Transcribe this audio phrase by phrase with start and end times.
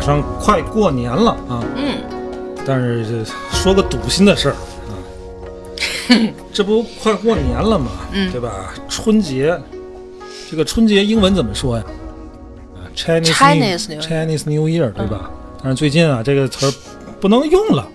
[0.00, 1.98] 马上快过年了啊，嗯，
[2.66, 4.54] 但是这说个堵心的事儿
[4.88, 4.96] 啊，
[6.54, 8.72] 这不快过年了嘛，嗯对吧？
[8.88, 9.54] 春节，
[10.50, 11.84] 这个春节英文怎么说呀？
[12.76, 15.30] 啊，Chinese Chinese New Year Chinese New Year 对吧？
[15.62, 16.72] 但是最近啊，这个词儿
[17.20, 17.86] 不能用了。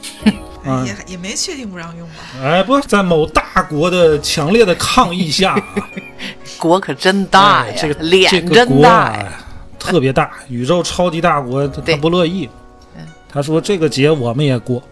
[0.64, 2.14] 啊，也也没确定不让用吧？
[2.42, 5.88] 哎，不在某大国的强烈的抗议下啊，
[6.56, 9.40] 国可真大呀，哎这个脸这个真国啊大呀。
[9.84, 12.48] 特别大， 宇宙超级大国，他他不乐意
[12.96, 13.06] 嗯。
[13.28, 14.82] 他说这个节我们也过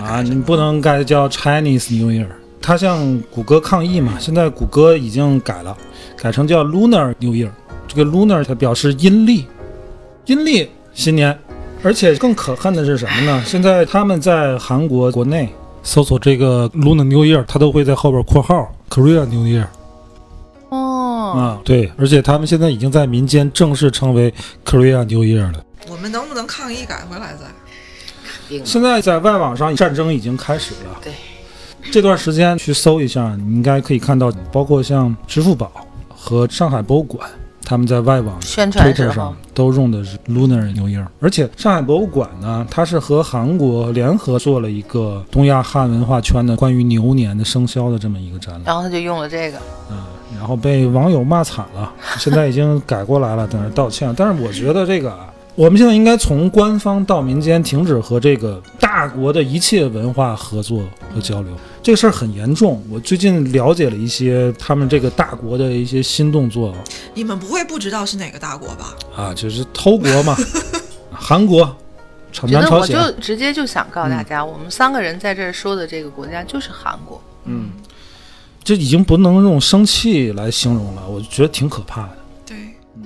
[0.00, 2.26] 啊，你不能改叫 Chinese New Year。
[2.62, 5.76] 他向谷歌抗议嘛，现在谷歌已经改了，
[6.16, 7.50] 改成叫 Lunar New Year。
[7.86, 9.46] 这个 Lunar 它表示阴历，
[10.24, 11.36] 阴历新年。
[11.82, 13.42] 而且更可恨的是什么呢？
[13.46, 15.48] 现在他们在韩国国内
[15.84, 19.66] 搜索这个 Lunar New Year，它都会在后边括号 Korea New Year。
[21.36, 24.32] 哦，啊，对，而且他们现在已经在民间正式称为
[24.64, 25.64] Korea New Year 了。
[25.88, 28.64] 我们能不能抗议改回来再？
[28.64, 31.00] 现在在外网上战争已经开始了。
[31.02, 31.12] 对，
[31.90, 35.70] 这段时间去搜一下，你应该可以看到，包括像支付宝
[36.08, 37.28] 和上海博物馆，
[37.64, 41.04] 他们在外网宣传上都用的是 Lunar New Year。
[41.20, 48.62] 而且上海博物馆呢，它是和韩国联合做了一个东亚汉文化圈的关于牛年的生肖的这么一个展览。
[48.64, 49.58] 然后他就用了这个，
[49.90, 49.98] 嗯，
[50.34, 54.12] 然后被网友骂惨了， 现在已经改过来了，在那儿道歉。
[54.16, 60.82] 但是我觉得这个啊，我们现在应该从官方到民间停止和这个大国的一切文化合作
[61.14, 62.82] 和交流，这个事儿很严重。
[62.90, 66.74] 我最近了解了一些他们这个大国的一些新动作
[67.14, 68.94] 你们不会不知道是哪个大国吧？
[69.16, 70.36] 啊，就是偷国嘛，
[71.10, 71.64] 韩国、
[72.32, 77.20] 朝觉得我南朝鲜，就直接就想告诉大家，我们三个人在这儿说的这个国家就是韩国。
[77.44, 77.70] 嗯，
[78.66, 82.16] 这已经不能用生气来形容了，我觉得挺可怕的。
[82.44, 82.56] 对，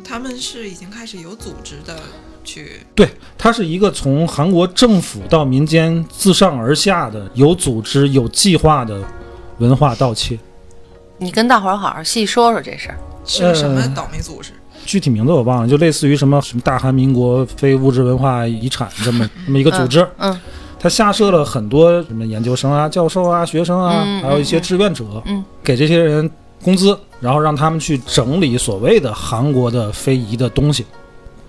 [0.03, 2.01] 他们是已经开始有组织的
[2.43, 9.03] 去，对，它是一个从韩国政府到民间自上而下的有组织、有计划的
[9.59, 10.39] 文化盗窃。
[11.19, 12.97] 你跟大伙儿好好细说说这事儿。
[13.27, 14.53] 是个什么呃倒霉组织？
[14.87, 20.41] 具体名字我忘了，就类似于什么什么大韩民国非物质文化遗产这么这么一个组织，嗯
[20.83, 25.45] 它下设了很多什么研究生啊、教授啊、学生啊，嗯还有一些志愿者，嗯。
[25.63, 26.29] 给这些人
[26.65, 30.87] 工资，然后让他们去整理所谓的韩国的非遗的东西。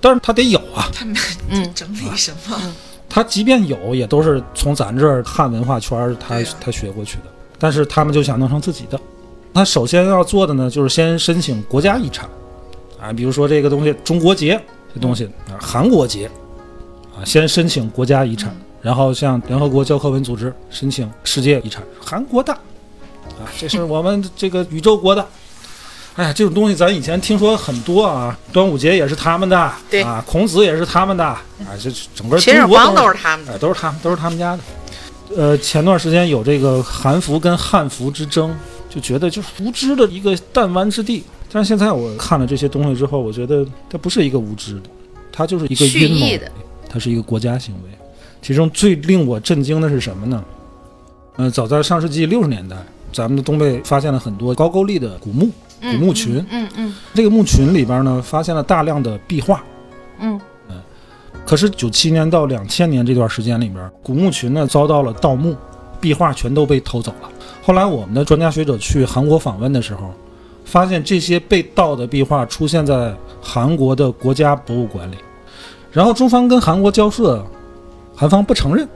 [0.02, 1.16] 但是他得有啊，他们
[1.50, 2.60] 嗯，整理什么？
[3.08, 7.24] 他即便有，也都是从咱这儿汉文化圈儿他啊他学过去的。
[7.58, 9.00] 但是他们就想弄成自己的。
[9.54, 12.28] 他首先要做的呢，就是先申请国家遗产，
[13.00, 14.60] 啊，比如说这个东西中国结
[14.94, 16.26] 这东西啊，韩国结，
[17.16, 25.26] 啊，先申请国家遗产，然后向联合国教科文组织申请世界遗产，韩国的，啊，这是我们这个宇宙国的。
[26.16, 31.40] 哎呀，这种东西咱以前听说很多啊，端午节也是他们的，对啊，孔子也是他们的，啊，
[31.82, 33.54] 这整个秦始皇都都是他们的。
[33.54, 34.64] 哎，都是他们，都是他们家的。
[35.38, 38.54] 呃，前段时间有这个韩服跟汉服之争，
[38.90, 41.24] 就觉得就是无知的一个弹丸之地。
[41.50, 44.90] 但是现在我看了这些东西之后，我觉得它不是一个无知的，
[45.32, 46.52] 它就是一个蓄阴谋意的，
[46.90, 47.90] 它是一个国家行为。
[48.42, 50.44] 其中最令我震惊的是什么呢？
[51.38, 52.76] 呃，早在上世纪六十年代，
[53.14, 56.44] 咱们的东北发现了很多高句丽的古墓，古嗯墓群。
[56.50, 59.64] 嗯嗯这个墓群里边呢，发现了大量的壁画。
[60.20, 60.40] 嗯
[61.44, 65.56] 可是九七年到两千年这段时间里边，古墓群呢遭到了盗墓，
[66.00, 67.30] 壁画全都被偷走了。
[67.64, 70.12] 后来我们的专家学者去韩国访问的时候，
[70.66, 75.16] 发现这些被盗的壁画出现在韩国的国家博物馆里，
[75.92, 77.44] 然后中方跟韩国交涉，
[78.22, 78.88] 韩方不承认。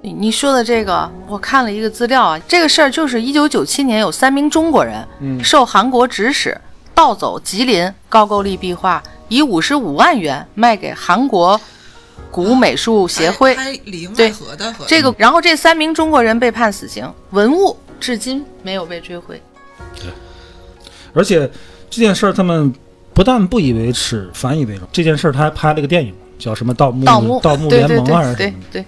[0.00, 6.58] 你你说的这个，我看了一个资料啊，这个事儿就是一九九七年有三名中国人嗯受韩国指使
[6.94, 11.60] 盗走吉林高句丽壁画，以五十五万元卖给韩国
[12.30, 13.54] 古美术协会。
[14.16, 19.38] 对外合的和这个，然后这三名中国人被判死刑，文物至今没有被追回。
[19.96, 20.06] 对
[21.12, 21.40] 而且
[21.90, 22.72] 这件事儿他们
[23.12, 24.88] 不但不以为耻，反以为荣。
[24.90, 27.20] 这件事儿他还拍了个电影，叫什么《盗墓盗
[27.56, 28.68] 墓，联盟》还是对对什么的。
[28.72, 28.84] 对，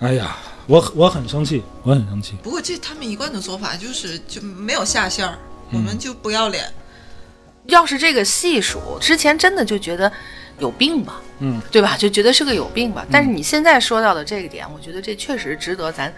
[0.00, 0.36] 哎呀，
[0.66, 2.34] 我我很生气，我很生气。
[2.42, 5.38] 不过这他们一贯的做法就是就没有下线儿，
[5.72, 6.64] 我嗯们就不要脸。
[7.66, 10.10] 要是这个细数，之前真的就觉得
[10.58, 11.96] 有病吧，嗯，对吧？
[11.96, 13.06] 就觉得是个有病吧。
[13.10, 16.12] 但是你现在说到的这个点，我觉得这确实值得咱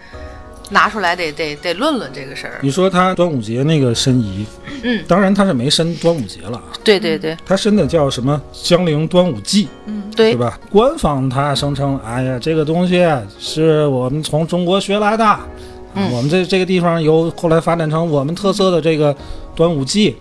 [0.73, 2.59] 拿出来得得得论论这个事儿。
[2.61, 4.45] 你说他端午节那个申遗，
[4.81, 7.37] 嗯，当然他是没申端午节了啊，对对对。
[7.45, 8.41] 他申的叫什么？
[8.51, 10.59] 江陵端午祭，嗯对对，吧？
[10.69, 13.05] 官方他声称，哎呀，这个东西
[13.39, 15.47] 是我们从中国学来的，啊
[15.93, 16.11] 嗯。
[16.11, 19.15] 我们这这个地方由后来发展成我们特色的这个
[19.55, 20.17] 端午祭，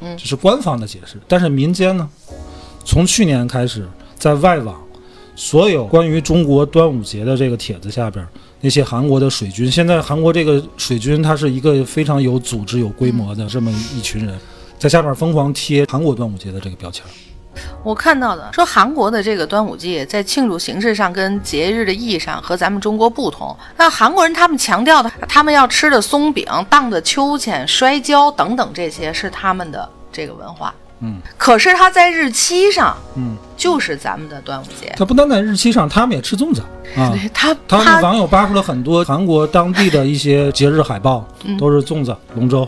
[0.00, 0.16] 嗯。
[0.16, 1.18] 这是官方的解释。
[1.26, 2.08] 但是民间呢，
[2.84, 4.76] 从去年开始，在外网
[5.36, 8.26] 所有关于中国端午节的这个帖子下边，
[8.60, 14.38] 那些韩国的水军，现在韩国这个水军，它是一个非常有组织、有规模的这么一群人，
[14.78, 17.04] 在下边疯狂贴韩国端午节的这个标签。
[17.84, 23.56] 我看到的说韩国的这个端午节在庆祝形式上跟节日的意义上和咱们中国不同。
[23.76, 30.74] 那韩国人他们强调的，他们要吃的松饼、荡的秋千、摔跤等等，这些是他们的这个文化。
[31.04, 34.92] 嗯，可是它在日期上嗯，就是咱们的端午节。
[34.96, 36.62] 它不单在日期上，他们也吃粽子
[36.96, 37.10] 啊。
[37.12, 42.66] 对他他网友扒出了很多韩国当地的一些节日海报，嗯都是粽子、龙舟，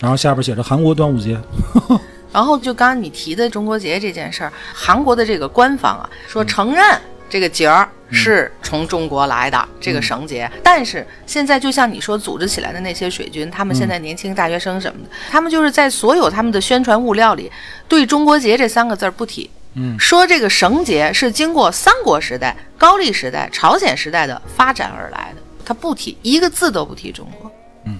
[0.00, 1.38] 然后下边写着韩国端午节。
[2.32, 6.82] 然后就刚刚你提的中国节这件事儿，韩国的这个官方啊说承认
[7.30, 17.50] 这个节儿是从中国来的、这个绳结，但是现在就像你说组织起来的那些水军，他们现在年轻大学生什么的，他们就是在所有他们的宣传物料里
[17.88, 19.50] 对中国结这三个字儿不提。
[19.74, 19.98] 嗯。
[19.98, 27.50] 说这个绳结是经过三国时代、高丽时代、朝鲜时代的发展而来的，他不提一个字都不提中国。
[27.84, 27.98] 嗯，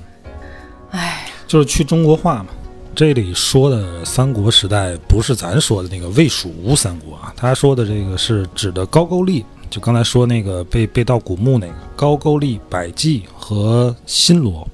[0.92, 2.46] 哎，就是去中国化嘛。
[2.96, 9.44] 这里说的三国时代不是咱说的那个魏蜀吴三国啊，他说的这个是指的高句丽，
[9.74, 14.64] 就刚才说那个被被盗古墓那个高句丽、百济和新罗。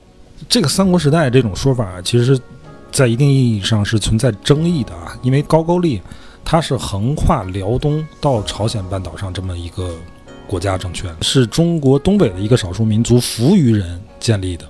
[0.47, 2.39] 这个三国时代这种说法，其实
[2.93, 6.03] 在一定意义上是存在争议的啊，因为高句丽
[6.45, 9.95] 它是横跨辽东到朝鲜半岛上这么一个
[10.47, 14.67] 国家政权，是中国东北的一个少数民族扶余人建立的。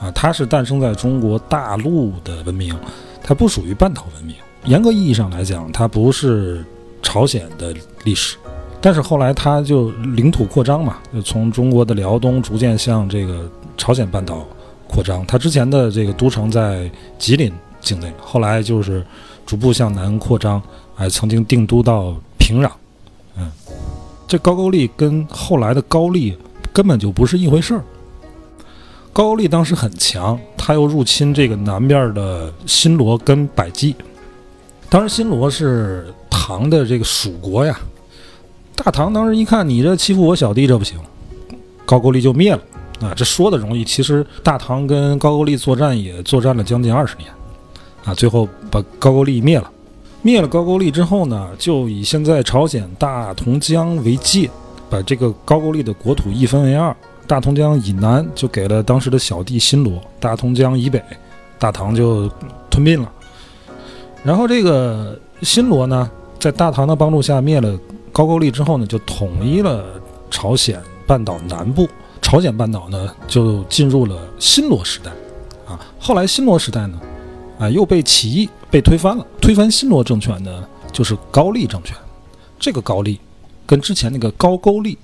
[0.00, 2.74] 啊，它是诞生在中国大陆的文明，
[3.22, 4.34] 它不属于半岛文明。
[4.64, 6.64] 严格意义上来讲，它不是
[7.02, 8.38] 朝鲜的历史，
[8.84, 14.46] 但是后来他就领土扩张嘛，就从中国的辽东逐渐向这个朝鲜半岛
[14.86, 15.24] 扩张。
[15.24, 17.50] 他之前的这个都城在吉林
[17.80, 19.02] 境内，后来就是
[19.46, 20.60] 逐步向南扩张，
[20.96, 22.70] 哎，曾经定都到平壤。
[23.38, 23.50] 嗯，
[24.28, 26.36] 这高句丽跟后来的高丽
[26.70, 27.82] 根本就不是一回事儿。
[29.14, 33.96] 高句丽当时很强，他又入侵这个南边的新罗跟百济。
[34.90, 37.80] 当时新罗是唐的这个属国呀，
[38.76, 40.98] 大唐当时一看你这欺负我小弟，这不行，
[41.86, 42.60] 高句丽就灭了。
[43.00, 47.28] 啊，这说的容易，其实大唐跟高句丽作战也作战了将近二十年，
[48.04, 49.70] 啊，最后把高句丽灭了。
[50.22, 54.48] 灭了高句丽之后呢，就以现在朝鲜大同江为界，
[54.88, 56.94] 把这个高句丽的国土一分为二。
[57.26, 61.02] 大同江以南就给了当时的小弟新罗，大同江以北，
[61.58, 62.30] 大唐就
[62.70, 63.10] 吞并了。
[64.22, 67.78] 然后这个新罗呢，在大唐的帮助下灭了
[68.14, 69.84] 高句丽之后呢，就统一了
[70.30, 71.88] 朝鲜半岛南部。
[72.22, 75.10] 朝鲜半岛呢，就进入了新罗时代。
[75.66, 77.00] 啊，后来新罗时代呢，
[77.58, 79.26] 啊又被起义被推翻了。
[79.40, 81.96] 推翻新罗政权呢，就是高丽政权。
[82.56, 83.18] 这个高丽
[83.66, 84.96] 跟之前那个高句丽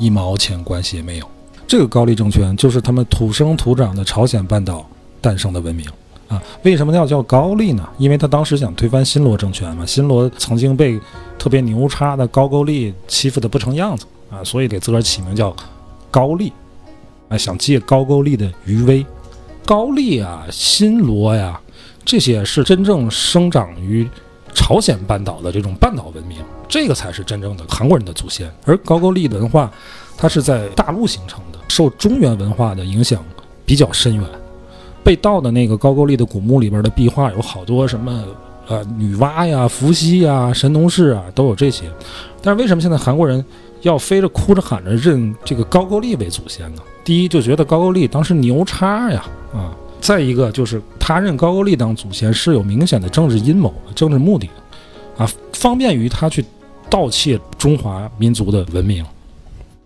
[0.00, 1.30] 一毛钱关系也没有。
[1.64, 4.84] 这个高丽政权就是他们土生土长的朝鲜半岛
[5.20, 5.86] 诞生的文明
[6.28, 6.42] 啊。
[6.62, 7.88] 为什么要叫高丽呢？
[7.98, 9.84] 因为他当时想推翻新罗政权嘛。
[9.84, 11.00] 新罗曾经被
[11.38, 15.54] 特别牛叉的高句丽欺负的不成样子啊，所以给自个儿起名叫
[16.10, 16.52] 高丽，
[17.28, 19.04] 啊，想借高句丽的余威。
[19.66, 21.60] 高丽啊，新罗呀，
[22.04, 24.08] 这些是真正生长于
[24.54, 28.50] 朝鲜半岛的这种半岛文明，这个才是真正的韩国人的祖先。
[28.64, 29.70] 而高句丽文化。
[30.20, 33.22] 它是在大陆形成的，受中原文化的影响
[33.64, 34.24] 比较深远。
[35.08, 38.26] 被盗的那个高句丽的古墓里边的壁画有好多什么
[38.66, 41.90] 呃女娲呀、伏羲呀、神农氏啊，都有这些。
[42.42, 43.42] 但是为什么现在韩国人
[43.80, 46.82] 要飞着哭着喊着认这个高句丽为祖先呢？
[47.02, 49.24] 第一就觉得高句丽当时牛叉呀
[49.54, 56.44] 啊，再一个就是他认高句丽当祖先是有明显的政治阴谋、政治目的的啊，方便于他去
[56.90, 59.02] 盗窃中华民族的文明。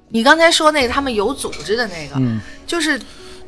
[0.08, 3.00] 你刚才说那个他们有组织的那个，嗯，就是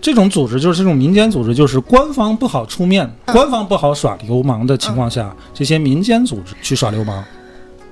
[0.04, 7.25] 这种组织就是这种民间组织，就是官方不好出面，嗯官方不好耍流氓的情况下，这些民间组织去耍流氓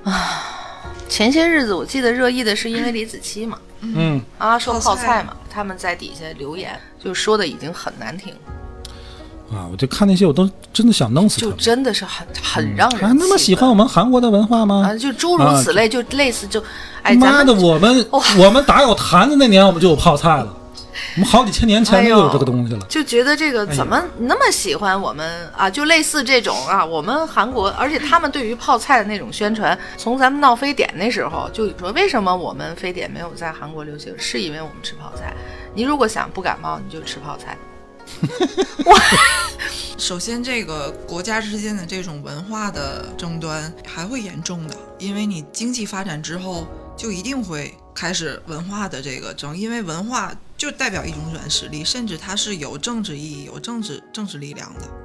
[0.03, 0.13] 啊。
[1.09, 9.57] 前些日子我记得热议的是因为李子柒嘛，嗯，啊说泡泡菜菜嘛，他们在底下留言就说的已经很难听了。
[9.57, 9.65] 啊！
[9.71, 11.51] 我就看那些，我都真的想弄死他就。
[11.53, 14.95] 真的是很很让人还那么喜欢我们韩国的文化吗啊，？
[14.95, 16.63] 就诸如此类，就类似就，
[17.01, 20.57] 哎，妈的，们我们哇我们打有坛子那年，我们就有泡菜了。
[21.15, 22.85] 我们好几千年前就有这个东西了。
[22.87, 25.69] 就觉得这个怎么那么喜欢我们啊？
[25.69, 35.33] 就类似这种啊，我们韩国，而且他们对于泡菜的那种宣传，从咱们闹非典那时候就说，为什么我们非典没有在韩国流行，是因为我们吃泡菜。
[35.75, 37.57] 你如果想不感冒，你就吃泡菜。
[39.97, 46.67] 首先，这个国家之间的这种文化的争端还会严重的，因为你经济发展之后，
[46.97, 55.02] 就一定会开始文化的这个争，因为文化就代表一种软实力，甚至它是有政治意义、有政治政治力量的。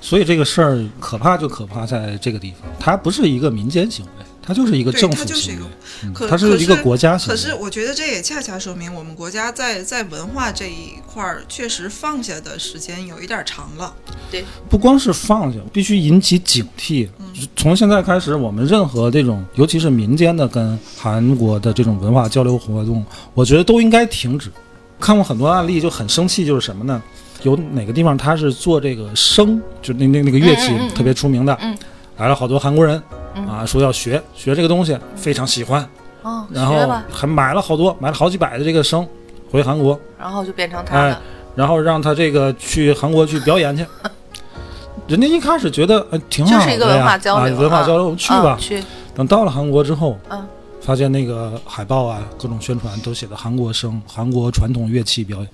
[0.00, 7.34] 所以这个事儿可怕就可怕在这个地方，它不是一个民间行为，它就是一个政府行为，它是一个国家行为。
[7.34, 13.94] 可是我觉得这也恰恰说明我们国家在在文化这一块儿确实放下的时间有一点长了。
[14.30, 17.08] 对，不光是放下，必须引起警惕。
[17.54, 23.04] 从现在开始，我们任何这种，尤其是民间的跟韩国的这种文化交流活动，
[23.34, 24.50] 我觉得都应该停止。
[24.98, 27.02] 看过很多案例，就很生气，就是什么呢？
[27.42, 31.76] 有哪个地方他是做这个笙，就那那那个乐器特别出名的，嗯。
[32.18, 33.02] 来了好多韩国人、
[33.34, 33.46] 嗯。
[33.46, 35.88] 啊，说要学学这个东西，非常喜欢，
[36.22, 36.74] 哦，然后
[37.10, 39.06] 还买了好多，买了好几百的这个笙
[39.50, 41.20] 回韩国，然后就变成他哎的。
[41.56, 43.84] 然后让他这个去韩国去表演去。
[45.08, 48.56] 人家一开始觉得呃挺好的呀，就是一个文化交流啊、文化交流，我们去吧。
[48.56, 48.60] 嗯。
[48.60, 48.82] 去，
[49.14, 50.46] 等到了韩国之后，嗯，
[50.80, 55.48] 发现那个海报啊，各种宣传都写的韩国声、韩国传统乐器表演，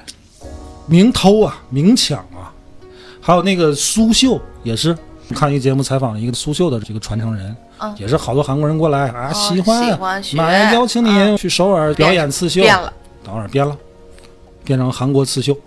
[0.87, 2.53] 明偷啊，明抢啊，
[3.21, 4.97] 还有那个苏绣也是。
[5.35, 7.93] 看一个节目采访了一个苏绣的这个传承人，嗯。
[7.99, 10.37] 也是好多韩国人过来啊，哦喜欢，喜欢学。
[10.37, 11.37] 买邀请你嗯。
[11.37, 12.93] 去首尔表演刺绣，变了，
[13.25, 13.77] 等会儿编了，
[14.63, 15.59] 变成韩国刺绣。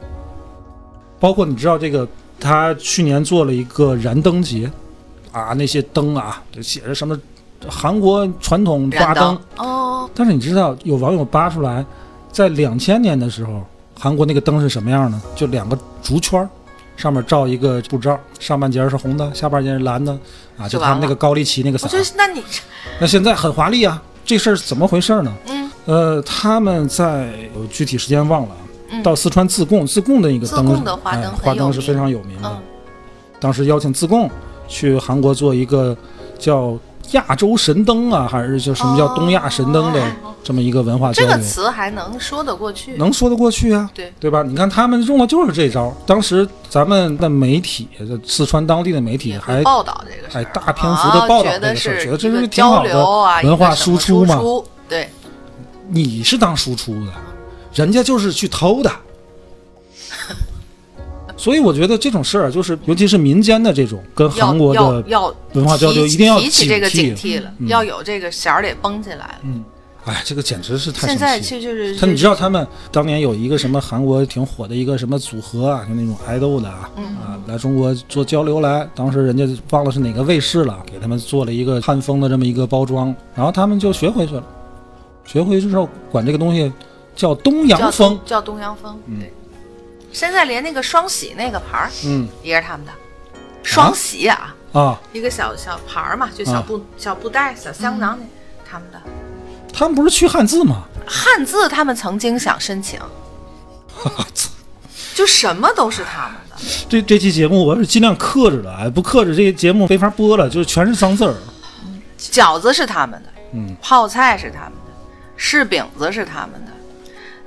[1.19, 2.07] 包括你知道这个，
[2.39, 4.71] 他去年做了一个燃灯节，
[5.33, 7.19] 啊，那些灯啊，就写着什么
[7.67, 9.37] 韩国传统花灯。
[9.57, 9.67] 灯。
[9.67, 11.85] 哦，但是你知道，有网友扒出来，
[12.31, 13.61] 在两千年的时候，
[13.99, 15.21] 韩国那个灯是什么样呢？
[15.35, 16.49] 就两个竹圈儿，
[16.95, 20.17] 上面罩一个布罩，上半截是红的，下半截是蓝的，
[20.57, 21.89] 啊，就他们那个高丽旗那个色儿。
[21.91, 22.41] 我觉得那你
[22.99, 25.33] 那现在很华丽啊，这事儿怎么回事呢？
[25.47, 28.55] 嗯，呃，他们在我具体时间忘了
[29.03, 32.49] 到四川自贡，自贡的一个灯，自贡的花灯哎花灯是非常有名的。
[32.49, 32.61] 嗯
[33.41, 34.29] 当时邀请自贡
[34.67, 35.95] 去韩国做一个
[36.37, 36.77] 叫
[37.11, 42.93] 亚洲神灯啊，还是叫什么叫东亚神灯的哦这么一个文化交流，这个词还能说得过去。
[42.97, 43.89] 能说得过去啊？
[43.93, 44.43] 对对吧？
[44.43, 45.93] 你看他们用的就是这招。
[46.05, 47.87] 当时咱们的媒体，
[48.25, 52.93] 四川当地的媒体还会报道这个事儿，还大篇幅的报道这个事儿觉得这是挺好的
[53.43, 54.39] 文化输出嘛
[54.87, 55.09] 对，
[55.87, 57.11] 你是当输出的，
[57.73, 58.91] 人家就是去偷的。
[61.39, 65.03] 所以我觉得这种事儿，就是尤其是民间的这种跟韩国的，
[65.53, 69.35] 文化交流一定要提起这个警惕了，嗯要有这个弦儿得绷起来了。
[69.43, 69.63] 嗯，
[70.03, 71.61] 哎，这个简直是太现在生气了。
[71.61, 84.43] 其实就是他你知道他们当年有一个什么韩国挺火的一个什么组合啊，就那种爱豆的啊，嗯啊来中国做交流来，当时人家忘了是哪个卫视了，给他们做了一个汉风的这么一个包装，然后他们就学回去了，
[85.25, 86.69] 学回去之后管这个东西
[87.15, 89.31] 叫东洋叫风东，叫东洋风，嗯对。
[90.11, 92.91] 现在连那个双喜那个牌儿嗯也是他们的，
[93.63, 98.25] 双喜啊，啊，一个小小牌儿嘛，就小布、小布袋、小香囊那，
[98.69, 99.01] 他们的
[99.71, 100.83] 他们不是去汉字吗？
[101.05, 102.99] 汉字，他们曾经想申请，
[105.13, 106.55] 就什么都是他们的。
[106.89, 111.35] 这这期节目我是尽量克制的，哎，不克制这个节目没法播了，就是全是脏字儿。
[112.17, 114.91] 饺子是他们的，嗯，泡菜是他们的，
[115.37, 116.71] 柿饼子是他们的。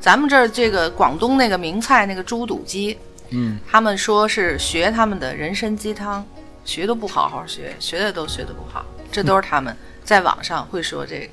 [0.02, 2.98] 咱们这儿这个广东那个名菜那个猪肚鸡，
[3.30, 6.26] 嗯，他们说是学他们的人参鸡汤，
[6.64, 11.28] 学都不好好学，学的都学的不好，这都是他们在网上会说这个。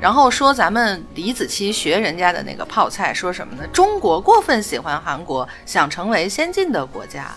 [0.00, 3.66] 然后说咱们李子柒学人家的那个泡菜，说什么呢？
[3.72, 7.34] 中国过分喜欢韩国，想成为先进的国家。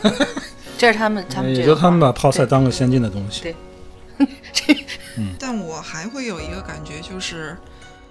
[0.78, 3.42] 这是他们他们这个也就他们把泡菜当个先进的东西。
[3.42, 3.56] 对
[4.52, 4.76] 这
[5.36, 7.56] 但我还会有一个感觉，就是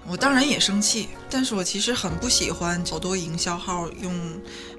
[0.06, 4.12] 我当然也生气，但是我其实很不喜欢好多营销号用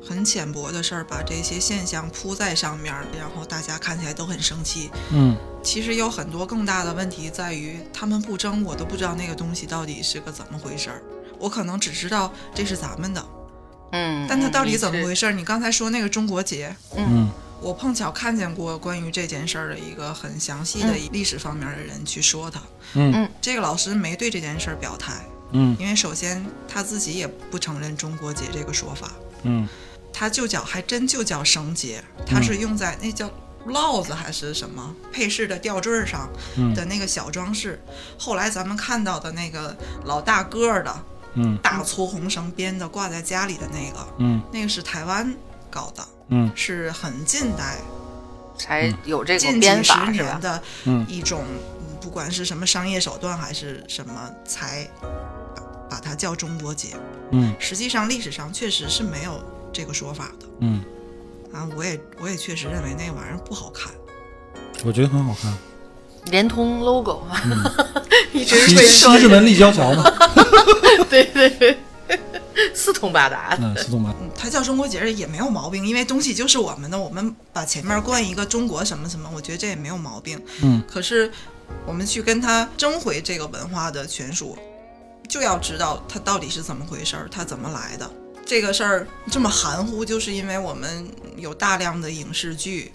[0.06, 4.90] 很浅薄的事儿把这些现象铺在上面，然后大家看起来都很生气。
[5.12, 11.02] 嗯，其实有很多更大的问题在于，他们不争，我都不知道那个东西到底是个怎么回事儿。
[11.40, 13.26] 我可能只知道这是咱们的，
[13.94, 15.32] 嗯，但它到底怎么回事儿？
[15.32, 17.30] 你刚才说那个中国结，嗯
[17.62, 21.10] 我碰巧看见过关于这件事儿的一个很详细的嗯。
[21.12, 22.60] 历史方面的人去说他。
[22.96, 23.14] 嗯。
[23.14, 23.32] 嗯。
[23.40, 25.78] 这个老师没对这件事儿表态，嗯。
[25.80, 29.12] 因为首先他自己也不承认中国结这个说法。
[29.44, 29.68] 嗯。
[30.12, 33.30] 他就叫还真就叫绳结，它是用在那叫
[33.68, 36.28] 烙子还是什么配饰的吊坠上
[36.58, 36.74] 嗯。
[36.74, 37.80] 的那个小装饰。
[38.18, 41.04] 后来咱们看到的那个老大个儿的
[41.36, 41.58] 嗯。
[41.62, 44.42] 大粗红绳编的挂在家里的那个，嗯。
[44.52, 45.34] 那个是台湾
[45.72, 46.52] 搞的，嗯。
[46.56, 47.78] 是很近代
[48.58, 50.26] 才有这个近编几十法是吧？
[50.30, 51.06] 年的嗯。
[51.10, 54.88] 一种，嗯不管是什么商业手段还是什么，才
[55.56, 56.90] 把把它叫中国结。
[57.32, 57.54] 嗯。
[57.60, 60.46] 实际上历史上确实是没有这个说法的。
[60.60, 60.84] 嗯，
[61.54, 63.92] 啊，我也我也确实认为那玩意儿不好看。
[64.84, 65.54] 我觉得很好看。
[66.26, 67.42] 联通 logo 啊，
[68.34, 70.04] 一直西会说西直门立交桥嘛，
[71.10, 71.78] 对 对对，
[72.76, 73.58] 四通八达。
[73.60, 74.16] 嗯，四通八达。
[74.22, 80.42] 嗯，它叫中国节日也没有毛病，因为东西就是我们的，我们把前面冠一个中国什么什么，我觉得这也没有毛病。
[80.62, 81.32] 嗯，可是
[81.86, 84.58] 我们去跟他争回这个文化的权属，
[85.28, 88.10] 就要知道它到底是怎么回事儿，它怎么来的。
[88.46, 92.92] 这个事儿这么含糊，就是因为我们有大量的影视剧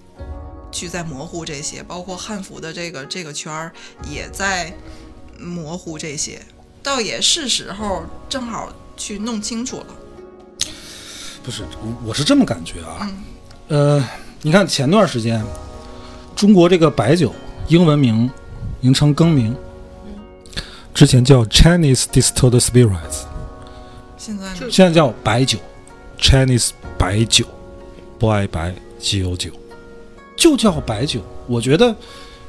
[0.70, 3.72] 去在模糊这些，包括汉服的这个这个圈儿
[4.10, 4.76] 也在
[5.38, 6.42] 模糊这些，
[6.82, 9.86] 倒也是时候正好去弄清楚了。
[11.44, 12.98] 不是，我我是这么感觉啊。
[13.02, 13.16] 嗯
[13.68, 14.08] 呃，
[14.42, 15.44] 你看前段时间，
[16.36, 17.34] 中国这个白酒
[17.68, 18.30] 英文名
[18.80, 19.54] 名称更名，
[20.94, 23.24] 之前叫 Chinese Distilled Spirits，
[24.16, 25.58] 现在呢现在叫白酒
[26.20, 27.44] ，Chinese 白酒，
[28.20, 29.50] 不爱白九九，
[30.36, 31.20] 就叫白酒。
[31.48, 31.94] 我觉得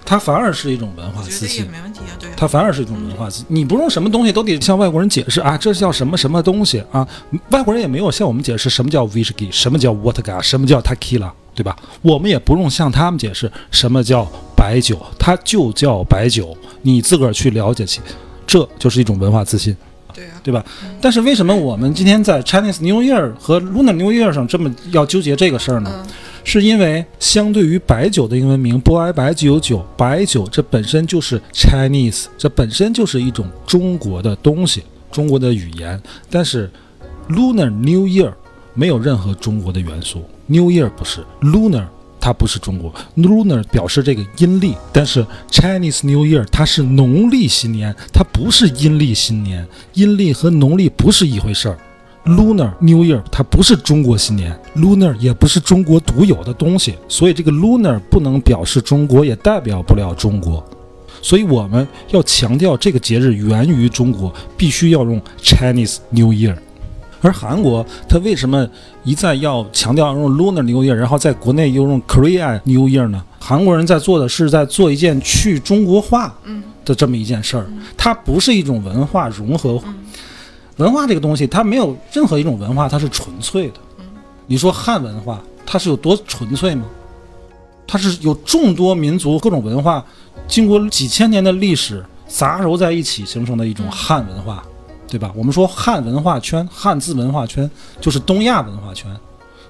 [0.09, 1.65] 它反而是一种文化自信。
[1.65, 2.33] 得也没问题啊，对啊。
[2.37, 3.45] 它反而是一种文化自信。
[3.49, 7.05] 你不用什么东西都得向外国人解释啊，这叫什么什么东西啊？
[7.49, 11.75] 外国人也没有向我们解释什么叫 whisky，什么叫 vodka，什么叫 tequila，对吧？
[12.01, 17.99] 我们也不用向他们解释什么叫白酒，它就叫白酒，你自个儿去了解去，
[18.45, 19.75] 这就是一种文化自信。
[20.47, 20.65] 对吧？
[21.01, 25.91] 但是为什么我们今天在 Chinese New Year 和 Lunar New Year 上这么要纠结这个事儿呢？
[25.93, 26.07] 嗯
[26.47, 36.01] 是因为相对于白酒的英文名波埃白九九，白酒这本身就是 Chinese，这本身就是一种中国的东西，中国的语言。
[36.29, 36.71] 但是
[37.27, 38.31] Lunar New Year
[38.73, 41.87] 没有任何中国的元素，New Year 不是 Lunar。
[42.27, 51.77] 它不是中国，lunar 表示这个阴历，但是 Chinese New Year 它是农历新年，它不是阴历新年，阴历和农历不是一回事儿。
[52.25, 60.61] Lunar New Year 它不是中国新年，Lunar 也不是中国独有的东西，所以这个 Lunar 不能表示中国，也代表不了中国。
[61.21, 66.57] 所以我们要强调这个节日源于中国，必须要用 Chinese New Year。
[67.21, 68.67] 而韩国它为什么
[69.03, 73.23] 一再要强调用 Lunar New Year，然后在国内又用 Korean New Year 呢？
[73.39, 79.81] 韩国人在做的是在做一件去中国化嗯的这么一件事儿，它不是一种文化融合。
[80.77, 83.75] 文化这个东西，它没有任何一种文化它是纯粹的。
[84.45, 86.85] 你说汉文化，它是有多纯粹吗？
[87.87, 90.05] 它是有众多民族各种文化，
[90.47, 94.63] 经过几千年的历史杂糅在一起形成的一种汉文化，
[95.07, 95.31] 对吧？
[95.35, 97.69] 我们说汉文化圈、汉字文化圈
[98.01, 99.09] 就是东亚文化圈，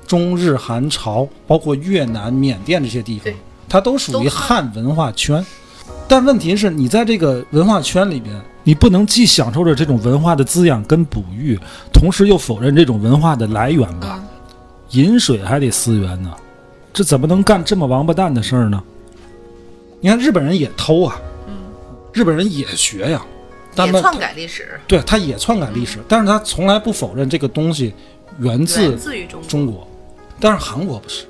[0.06, 3.34] 中日韩朝，包括越南、缅甸这些地方，
[3.70, 5.46] 它都属于汉汉文化圈。
[6.08, 11.60] 但问题是，你在这个文化圈里边，你不能既享受着这种文化的滋养跟哺育，
[11.94, 14.20] 同时又否认这种文化的来源吧？
[14.20, 14.24] 嗯
[14.92, 16.34] 饮水还得思源呢，
[16.94, 18.82] 这怎么能干这么王八蛋的事儿呢？
[20.00, 21.20] 你看日本人也偷啊，
[22.14, 23.37] 日本人也学呀，他
[23.86, 27.94] 们也篡改历史，对他也篡改历史，但是他从来不否认这个东西
[28.40, 29.48] 源自于中国。
[29.48, 29.88] 中国，
[30.40, 31.26] 但是韩国不是，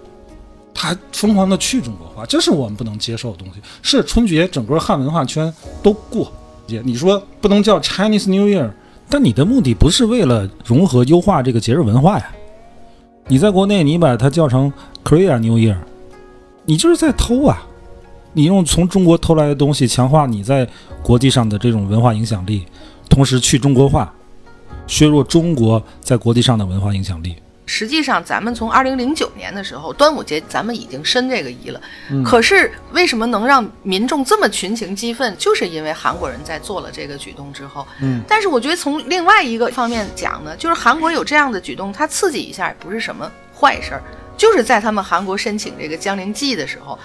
[0.73, 3.60] 他疯狂的去中国化，这是我们不能接受的东西。
[3.81, 6.31] 是春节整个汉文化圈都过，
[6.67, 8.69] 节你说不能叫 Chinese New Year，
[9.10, 12.31] 但你的目的不是为了融合优化这个节日文化呀？
[13.27, 14.71] 你在国内你把它叫成
[15.03, 15.75] Korea New Year，
[16.63, 17.66] 你就是在偷啊！
[18.38, 20.67] 你用从中国偷来的东西强化你在
[21.02, 22.67] 国际上的这种文化影响力，
[23.10, 24.13] 同时去中国化，
[24.86, 27.36] 削弱中国在国际上的文化影响力。
[27.65, 31.82] 实际上，咱们从二零零九年的时候，端午节咱们已经申这个遗了。
[32.12, 35.36] 嗯可是为什么能让民众这么群情激愤？
[35.39, 37.88] 就是因为韩国人在做了这个举动之后。
[38.00, 44.04] 嗯，但是我觉得从另外一个方面讲呢，就是韩国有这样的举动，它刺激一下也不是什么坏事儿。
[44.38, 46.97] 就是在他们韩国申请这个江陵记的时候，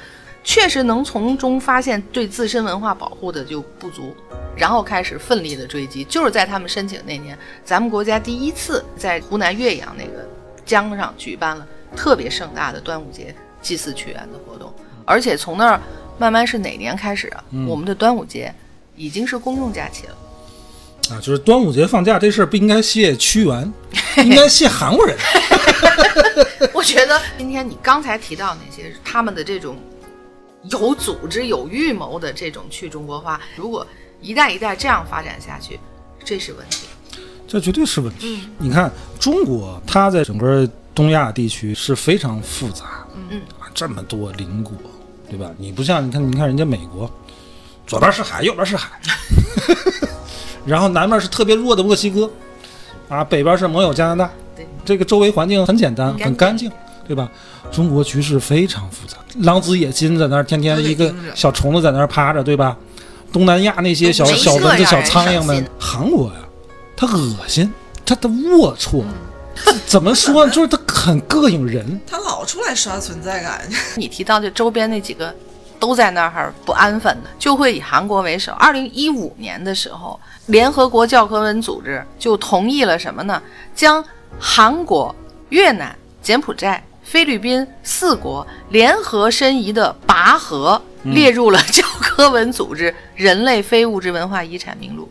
[0.44, 4.14] 确实能从中发现对自身文化保护的就不足，
[4.56, 6.04] 然后开始奋力的追击。
[6.04, 10.28] 就是在他们申请那年，咱们国家第一次在湖南岳阳那个
[10.64, 14.72] 江上举办了特别盛大的端午节祭祀屈原的活动，
[15.04, 15.80] 而且从那儿
[16.18, 17.44] 慢慢是哪年开始啊？
[17.66, 18.52] 我们的端午节
[18.96, 20.16] 已经是公众假期了。
[21.10, 23.72] 啊，就是端午节放假这事儿不应该谢屈原，
[24.18, 25.16] 应该谢韩国人。
[26.72, 29.76] 我觉得今天你刚才提到那些他们的这种
[30.70, 33.86] 有组织、有预谋的这种去中国化，如果
[34.20, 35.78] 一代一代这样发展下去，
[36.24, 36.86] 这是问题。
[37.48, 38.48] 这绝对是问题。
[38.58, 44.72] 你看，中国它在整个东亚地区是非常复杂，嗯嗯啊，这么多邻国，
[45.28, 45.50] 对吧？
[45.58, 47.10] 你不像你看，你看人家美国，
[47.86, 48.98] 左边是海，右边是海
[50.64, 52.30] 然后南面是特别弱的墨西哥，
[53.08, 56.72] 啊，北边是盟友加拿大，对，这个周围环境很简单，很干净很干净，
[57.12, 57.30] 对吧？
[57.70, 62.74] 中国局势非常复杂，狼子野心在那儿，天天一个小虫子在那儿趴着，对吧？
[63.30, 66.36] 东南亚那些小小蚊子、小苍蝇们，韩国呀，
[66.96, 67.70] 它恶心，
[68.06, 69.02] 它的龌龊，
[69.66, 70.50] 嗯怎么说呢？
[70.50, 72.00] 就是他很膈应人。
[72.10, 73.60] 他老出来刷存在感，
[73.96, 75.34] 你提到这周边那几个
[75.78, 78.52] 都在那儿不安分的，就会以韩国为首。
[78.52, 83.42] 二零一五年的时候，联合国教科文组织就同意了什么呢？
[83.74, 84.02] 将
[84.38, 85.14] 韩国、
[85.50, 95.06] 越南、柬埔寨、菲律宾四国联合申遗的拔河列入了教科文组织人类非物质文化遗产名录。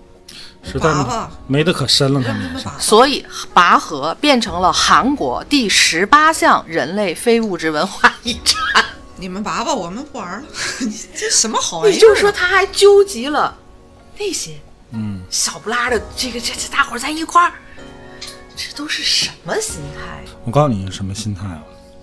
[0.63, 0.89] 实在
[1.45, 2.67] 没得可申了，他们也是。
[2.81, 8.83] 所以，拔河变成了韩国第十八项人类非物质文化遗产。
[9.17, 10.47] 你们拔吧，我们不玩了。
[10.81, 11.93] 你这什么好玩意儿啊？
[11.93, 13.55] 也就是说，他还纠集了
[14.17, 14.53] 那些
[14.89, 17.53] 嗯，小不拉的这个这这大伙儿在一块儿，
[18.55, 20.23] 这都是什么心态？
[20.45, 21.61] 我告诉你什么心态啊？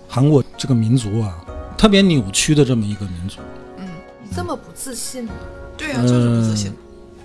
[0.09, 1.37] 韩国这个民族啊，
[1.77, 3.39] 特别扭曲的这么一个民族。
[3.77, 3.87] 嗯
[4.23, 5.33] 你这么不自信吗？
[5.77, 6.73] 对啊，就是不自信。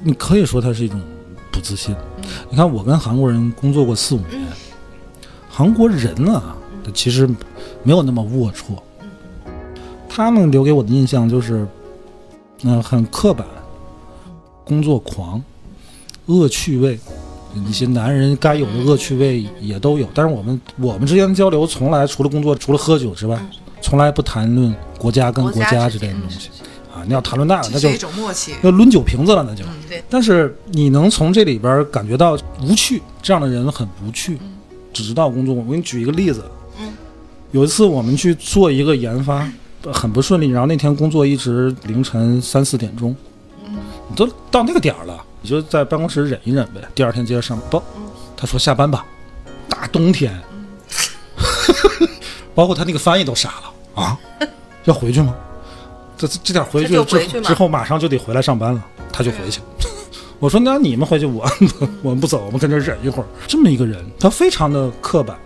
[0.02, 1.00] 你可以说它是一种
[1.50, 1.96] 不自信。
[2.50, 4.46] 你看，我跟韩国人工作过四五年，
[5.48, 7.26] 韩国人啊，他其实
[7.82, 8.78] 没有那么龌龊。
[10.08, 11.66] 他们留给我的印象就是，
[12.62, 13.46] 嗯、很刻板，
[14.64, 15.42] 工作狂，
[16.26, 16.98] 恶趣味，
[17.68, 20.08] 一些男人该有的恶趣味也都有。
[20.14, 23.38] 但是我们我们之间的交流从来除了工作，除了喝酒之外，
[23.80, 26.48] 从来不谈论国家跟国家之之间间的东西
[26.94, 27.02] 啊。
[27.06, 27.88] 你要谈论那个，那就。
[28.62, 29.64] 要抡酒瓶子了，那就。
[29.88, 34.38] 对，但是你能从这里边感觉到无趣，这样的人很无趣，
[34.92, 35.54] 只知道工作。
[35.54, 36.44] 我给你举一个例子，
[36.80, 36.92] 嗯，
[37.52, 39.46] 有一次我们去做一个研发，
[39.82, 43.14] 呃很不顺利，然后那天工作一直凌晨三四点钟，
[43.66, 43.76] 嗯，
[44.08, 47.60] 你都到那个点儿了，你就在办公室忍一忍呗，第二天接着上。
[47.70, 48.02] 不，嗯
[48.34, 49.04] 他说下班吧，
[49.68, 50.34] 大冬天，
[52.54, 54.18] 包括他那个翻译都傻了啊，
[54.84, 55.34] 要回去吗？
[56.16, 59.60] 这这这点回去之之后马上就得回来上班了，他就回去。
[60.40, 61.46] 我说那你们回去，我
[62.02, 63.26] 我们不走，我们跟这忍一会儿。
[63.46, 65.36] 这么一个人，他非常的刻板，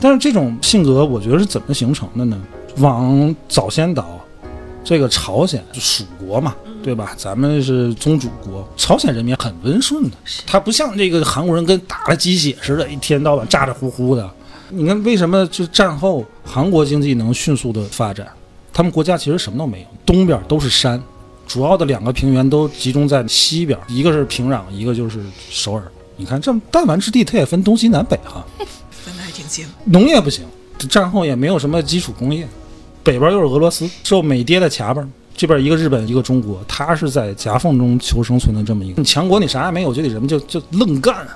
[0.00, 2.36] 但是这种性格，我觉得是怎么形成的呢？
[2.78, 4.20] 往早先倒，
[4.82, 6.54] 这个朝鲜就蜀国嘛，
[6.86, 7.16] 对吧？
[7.18, 14.30] 咱们是宗主国，朝鲜人民很温顺的，他不像这个韩国人跟打了鸡血似的，一天到晚咋咋呼呼的。
[14.70, 18.28] 你看为什么就战后韩国经济能迅速的发展？
[18.72, 21.02] 他们国家其实什么都没有，东边都是山，
[21.44, 25.20] 主要的两个平原都集中在西边，一个是平壤，一个就是
[25.50, 25.82] 首尔。
[26.16, 28.46] 你看这么弹丸之地，它也分东西南北哈。
[28.92, 29.66] 分的还挺清。
[29.86, 30.44] 农业不行，
[30.88, 32.46] 战后也没有什么基础工业，
[33.02, 39.02] 北边又是俄罗斯，受美爹的卡本，这边一个日本，一个中国，他是在夹缝中求生存的这么一个。
[39.02, 41.26] 你强国你啥也没有，就得人们就就愣干，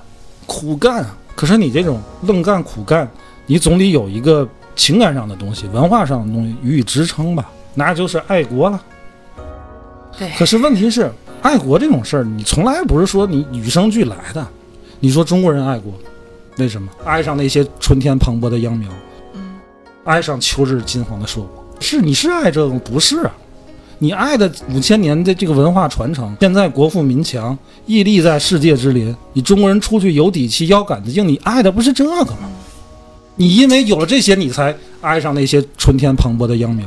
[0.47, 1.05] 苦干。
[1.35, 3.09] 可是你这种愣干苦干，
[3.47, 8.83] 你总得有一个情感上的东西、文化上的东西予以支撑吧，那就是爱国了。
[10.19, 11.11] 对可是问题是，
[11.43, 14.47] 爱国这种事儿，你从来不是说你与生俱来的。
[14.99, 15.93] 你说中国人爱国，
[16.57, 16.91] 为什么？
[17.05, 18.89] 爱上那些春天蓬勃的秧苗，
[19.35, 19.41] 嗯，
[20.05, 23.33] 爱上秋日金黄的硕果，是你是爱这个不是啊？
[24.03, 32.49] 你爱的五千年的这个文化传承，现在国富民强，屹立在世界之林，你中国人出去有底气、腰杆子硬，你爱的不是这个吗？
[33.37, 36.87] 你因为有了这些，你才爱上那些春天蓬勃的秧苗。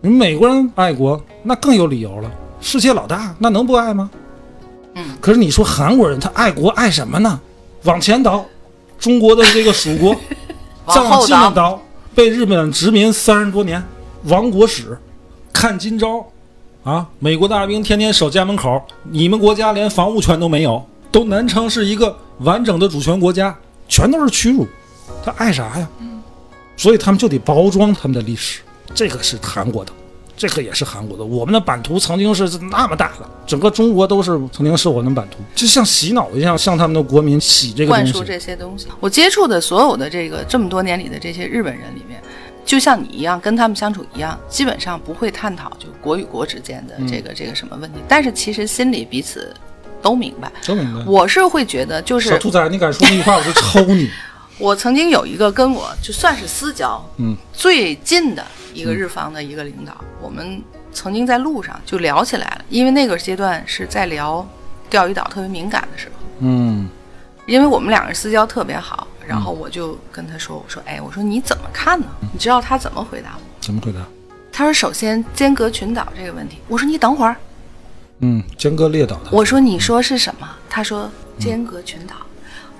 [0.00, 4.08] 你美国人爱国，那更有理由了，世界老大，那能不爱吗？
[4.94, 7.40] 嗯，可是你说韩国人他爱国爱什么呢？
[7.82, 8.44] 往前倒，
[8.96, 10.14] 中国的这个蜀国，
[10.86, 11.82] 再 往往后倒，
[12.14, 13.82] 被日本殖民三十多年，
[14.26, 14.96] 亡国史，
[15.58, 16.24] 看今朝，
[16.84, 23.52] 啊，美国大兵天天守家门口，你们国家连防务权都没有，都难称是一个完整的主权国家，
[23.88, 24.64] 全都是屈辱，
[25.24, 25.88] 他爱啥呀？
[26.76, 28.60] 所以他们就得包装他们的历史，
[28.94, 29.90] 这个是韩国的。
[30.36, 38.12] 这个也是韩国的，我们的版图曾经是那么大的，整个中国都是曾经是我们的版图，就像洗脑一样，向他们的国民洗这个东西。
[38.12, 38.86] 灌输这些东西。
[39.00, 42.22] 我接触的所有的这个这么多年里的这些日本人里面，
[42.68, 49.54] 就像你一样，跟他们相处一样，基本上不会探讨就国与国之间的这个、这个什么问题，但是其实心里彼此
[50.02, 50.52] 都明白。
[50.66, 51.02] 都明白。
[51.06, 54.10] 我是会觉得，就是小兔崽，你敢说那句话，我就抽你！
[54.60, 64.46] 我曾经有一个跟我就算是私交嗯最近的一个日方的一个领导，我们曾经在路上就聊起来了，因为那个阶段是在聊
[64.90, 66.86] 钓鱼岛特别敏感的时候，嗯
[67.46, 72.06] 因为我们两个人私交特别好，然后我就跟他说，我说，哎，我说你怎么看呢？
[72.32, 73.42] 你知道他怎么回答我？
[73.60, 73.98] 怎么回答？
[74.50, 77.36] 他说，首先间隔群岛这个问题，我说你等会儿，
[78.20, 79.24] 嗯，间隔列岛的。
[79.30, 80.48] 我说你说是什么？
[80.70, 82.14] 他说间隔群岛，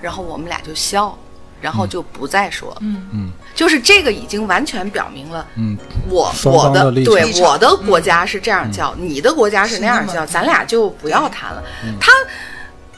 [0.01, 1.15] 然后我们俩就笑，
[1.61, 3.07] 然后就不再说，嗯。
[3.13, 3.29] 嗯。
[3.53, 5.45] 就是这个已经完全表明了。
[5.55, 5.77] 嗯。
[6.09, 11.63] 我我的对我的国家是这样叫，你的国家是那样叫，咱俩就不要谈了。
[11.85, 11.93] 嗯。
[12.01, 12.11] 他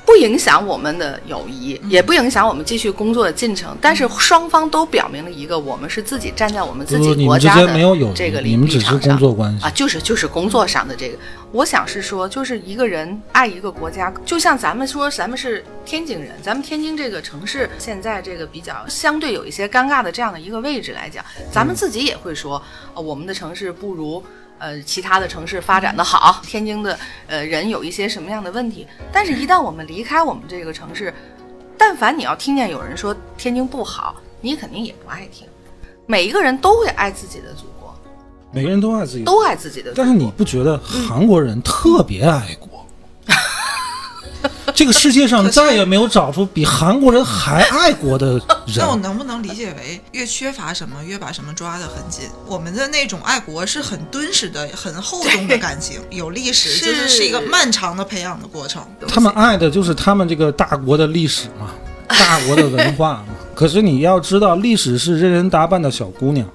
[0.06, 7.68] 不影响我们的友谊，也不影响我们继续工作的进程，但是双方都表明了一个，我们是自己站在我们自己国家的
[8.14, 11.18] 这个立你们只是立场上工作关系啊，就是就是工作上的这个。
[11.52, 22.62] 我想是说，就是一个人爱一个国家，就像咱们说，咱们是天津人，咱们天津这个城市现在这个比较相对有一些尴尬的这样的一个位置来讲，咱们自己也会说，
[22.96, 24.24] 呃，我们的城市不如。
[24.62, 28.86] 呃，其他的城市发展的好，天津的呃人有一些什么样的问题？
[29.12, 31.12] 但是，一旦我们离开我们这个城市，
[31.76, 35.48] 但凡你要听见有人说天津不好，你肯定也不爱听。
[36.06, 37.92] 每一个人都会爱自己的祖国，
[38.52, 40.06] 每个人都爱自己，都爱自己的祖国。
[40.06, 42.81] 但是你不觉得韩国人特别爱国？
[44.82, 48.42] 这个世界上再也没有找出比韩国人还爱国的人
[48.78, 48.96] 那我。
[48.96, 52.24] 能不能理解为，越缺乏什么，越把什么抓得很紧？
[52.48, 58.82] 我们的那种爱国是很敦实的、很厚重的感情，有历史，是就是是一个漫长的培养的过程。
[59.08, 61.70] 他们爱的就是他们这个大国的历史嘛，
[62.10, 63.26] 大国的文化嘛。
[63.54, 66.48] 可是你要知道，历史是任人打扮的小姑娘，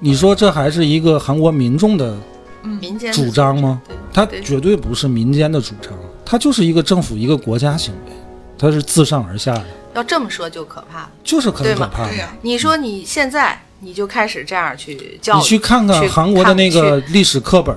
[0.00, 2.14] 你说这还是一个韩国民众的
[2.62, 3.96] 民间主张吗对？
[4.12, 5.92] 它绝对不是民间的主张，
[6.30, 8.12] 它就是一个政府一个国家行为，
[8.56, 9.64] 它是自上而下的，
[9.94, 11.10] 要这么说就可怕了。
[11.24, 12.10] 就是很可怕的。
[12.10, 17.76] 对呀、你说你现在你就开始这样去教育，你去看看去韩国的那个历史课本，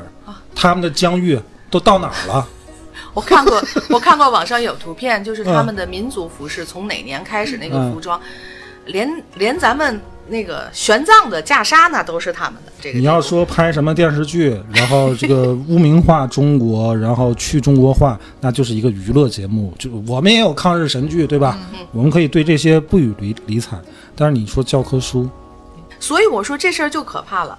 [0.53, 1.39] 他们的疆域
[1.71, 2.47] 都到哪儿了？
[3.15, 8.21] 我看过，我看过网上有图片，就是他们的民族服饰从哪年开始那个服装，
[8.85, 12.71] 连连咱们那个玄奘的袈裟那都是他们的。
[12.79, 19.73] 这个你要说拍什么电视剧，然后这个污名化中国，然后去中国化，那就是一个娱乐节目。
[19.79, 21.57] 就我们也有抗日神剧，对吧？
[21.91, 23.77] 我们可以对这些不予理理睬。
[24.15, 25.29] 但是你说教科书，
[25.99, 27.57] 所以我说这事儿就可怕了。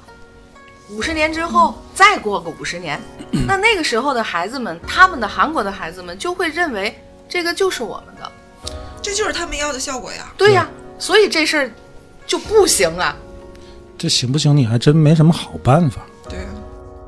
[0.91, 3.01] 五十年之后，再过个五十年，
[3.47, 6.95] 那那个时候的孩子们，他们的韩国的孩子们就会认为
[7.27, 8.31] 这个就是我们的，
[9.01, 10.31] 这就是他们要的效果呀。
[10.37, 11.71] 对呀、所以这事儿
[12.27, 13.15] 就不行啊，
[13.99, 14.57] 这行不行？
[14.57, 16.03] 你还真没什么好办法。
[16.29, 16.47] 对啊、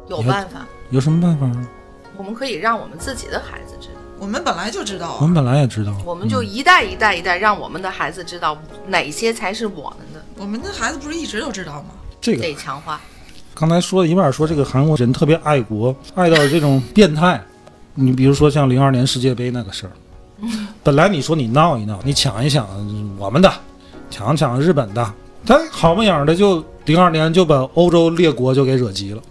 [0.09, 1.69] 有办法，有什么办法啊？
[2.17, 5.19] 我们可以让我们自己的孩子知道，我们本来就知道啊。
[5.21, 11.91] 我们本来也知道，我们就一代一代一代让我们的孩子知道哪些才是我们的，我们的孩子不是一直都知道吗？
[12.21, 13.01] 这个得强化。
[13.55, 17.43] 刚才说了一半，说这个韩国人特别爱国， 爱到这种变态。
[17.95, 19.93] 你比如说像零二年世界杯那个事儿，
[20.85, 22.69] 本来你说你闹一闹，你抢一抢
[23.19, 23.51] 我们的，
[24.17, 29.23] 抢抢日本的，他好不样的就零二年就把欧洲列国就给惹急了。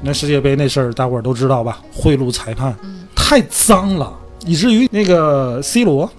[0.00, 1.80] 那世界杯那事儿大伙儿都知道吧？
[1.94, 2.76] 贿赂裁判，
[3.14, 4.12] 太脏了，
[4.44, 6.10] 以至于那个 C 罗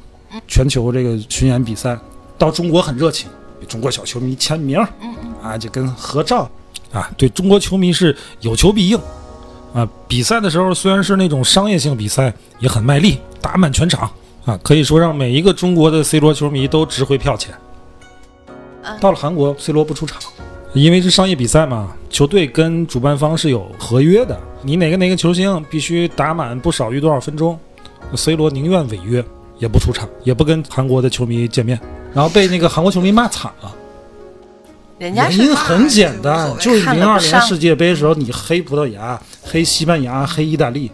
[0.47, 1.99] 全球这个巡演比赛
[2.37, 4.79] 到中国很热情，给中国小球迷签名，
[5.41, 6.49] 啊，就跟合照。
[6.93, 8.97] 啊，对中国球迷是有求必应，
[9.73, 14.09] 啊，比赛的时候虽然是那种商业性比赛，也很卖力，打满全场，
[14.45, 17.53] 啊，可以说让每一个中国的 C 罗球迷都值回票钱。
[18.83, 18.99] 嗯。
[18.99, 20.21] 到了韩国，C 罗不出场，
[20.73, 27.57] 因为是商业比赛嘛，球队跟主办方是有合约的，你哪个哪个球星必须打满不少于多少分钟
[28.15, 29.23] ，C 罗宁愿违约
[29.59, 31.79] 也不出场，也不跟韩国的球迷见面，
[32.13, 33.75] 然后被那个韩国球迷骂惨了。
[34.99, 40.89] 人家原因很简单，就是零二年世界杯的时候，你黑葡萄牙、黑西班牙、黑意大利，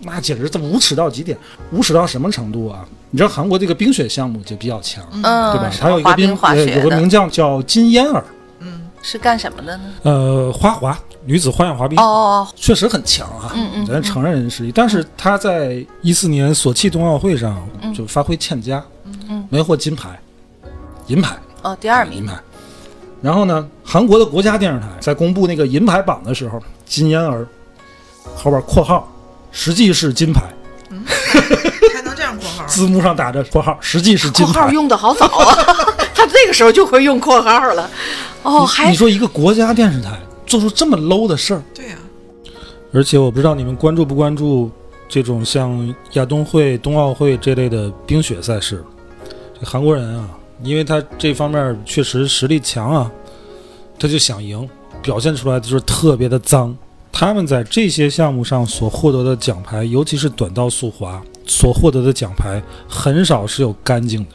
[0.00, 1.36] 那简直这无耻到极点，
[1.72, 2.84] 无耻到什么程度啊？
[3.10, 5.70] 你知道韩国这个冰雪项目就比较强，嗯，对吧？
[5.70, 8.24] 什还有一个冰么滑冰、滑呃有个名将叫金嫣儿，
[8.60, 9.84] 嗯是干什么的呢？
[10.02, 14.72] 呃，花滑女子花样滑冰哦，哦确实很强啊，嗯嗯咱承认人实力。
[14.72, 18.84] 但是她在一四年索契冬奥会上就发挥欠佳，
[19.28, 20.18] 嗯没获金牌，
[21.06, 21.34] 银牌。
[21.62, 22.34] 哦哦，第二名，银牌。
[23.22, 27.46] 然后呢，韩国的国家电视台在公布那个银牌榜的时候，金嫣儿
[28.36, 29.08] 后边括号
[29.58, 30.42] 实际是金牌，
[31.94, 32.66] 还能这样括号？
[32.66, 34.52] 字幕上打着括号实际是金牌。
[34.52, 35.56] 括号用的好早啊，
[36.14, 37.90] 他这个时候就会用括号了。
[38.42, 41.96] 哦，还你说一个国家电视台做出这么 low 的事儿，对呀、
[42.92, 44.70] 而且我不知道你们关注不关注
[45.08, 48.84] 这种像亚冬会、冬奥会这类的冰雪赛事。
[49.58, 50.28] 这韩国人啊，
[50.62, 53.10] 因为他这方面确实实力强啊，
[53.98, 54.68] 他就想赢，
[55.00, 56.76] 表现出来的就是特别的脏。
[57.18, 64.32] 他们在这些项目上所获得的奖牌，尤其是短道速滑所获得的奖牌，很少是有干净的。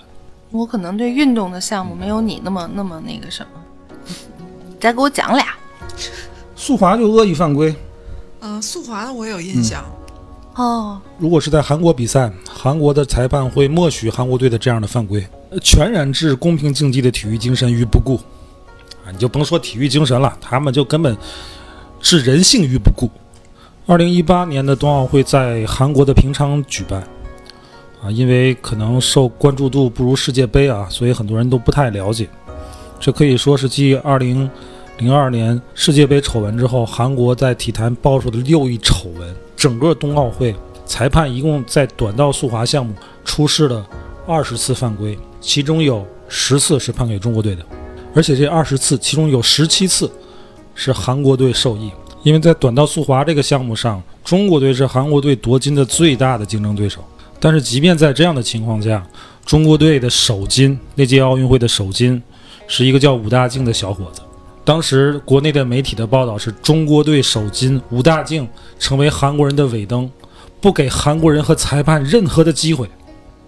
[0.49, 3.61] 我可能对运动的项目没有你那么那么那个什么，
[4.67, 5.45] 你再给我讲俩
[6.55, 7.75] 速滑就恶意犯规，
[8.39, 9.85] 嗯、速滑的我有印象，
[10.55, 10.99] 哦。
[11.19, 18.15] 如果是在韩国比赛，韩国的裁判会默许韩国队的这样的犯规，呃全然置公平竞技的体育精神于不顾。
[19.05, 21.15] 啊，你就甭说体育精神了，他们就根本
[22.01, 23.09] 置人性于不顾。
[23.85, 27.01] 二零一八年的冬奥会在韩国的平昌举办，
[28.01, 32.29] 啊，因为可能受关注度不如世界杯啊，所以很多人都不太了解。
[32.99, 34.49] 这可以说是继二零
[34.97, 39.35] 零二年世界杯丑闻之后，韩国在体坛爆出的又一丑闻。
[39.55, 43.85] 整个冬奥会裁判一共在短道速滑项目出示了
[44.25, 47.63] 二十次犯规，其中有十次是判给中国队的，
[48.15, 50.09] 而且这二十次其中有十七次
[50.83, 51.91] 是韩国队受益。
[52.23, 57.03] 因为在短道速滑这个项目上，中国队是韩国队夺金的最大的竞争对手。
[57.39, 59.05] 但是即便在这样的情况下，
[59.45, 62.19] 中国队的首金，那届奥运会的首金，
[62.67, 64.21] 是一个叫武大靖的小伙子。
[64.63, 68.47] 当时国内的媒体的报道是中国队首金武大靖
[68.79, 70.09] 成为韩国人的尾灯，
[70.59, 72.87] 不给韩国人和裁判任何的机会，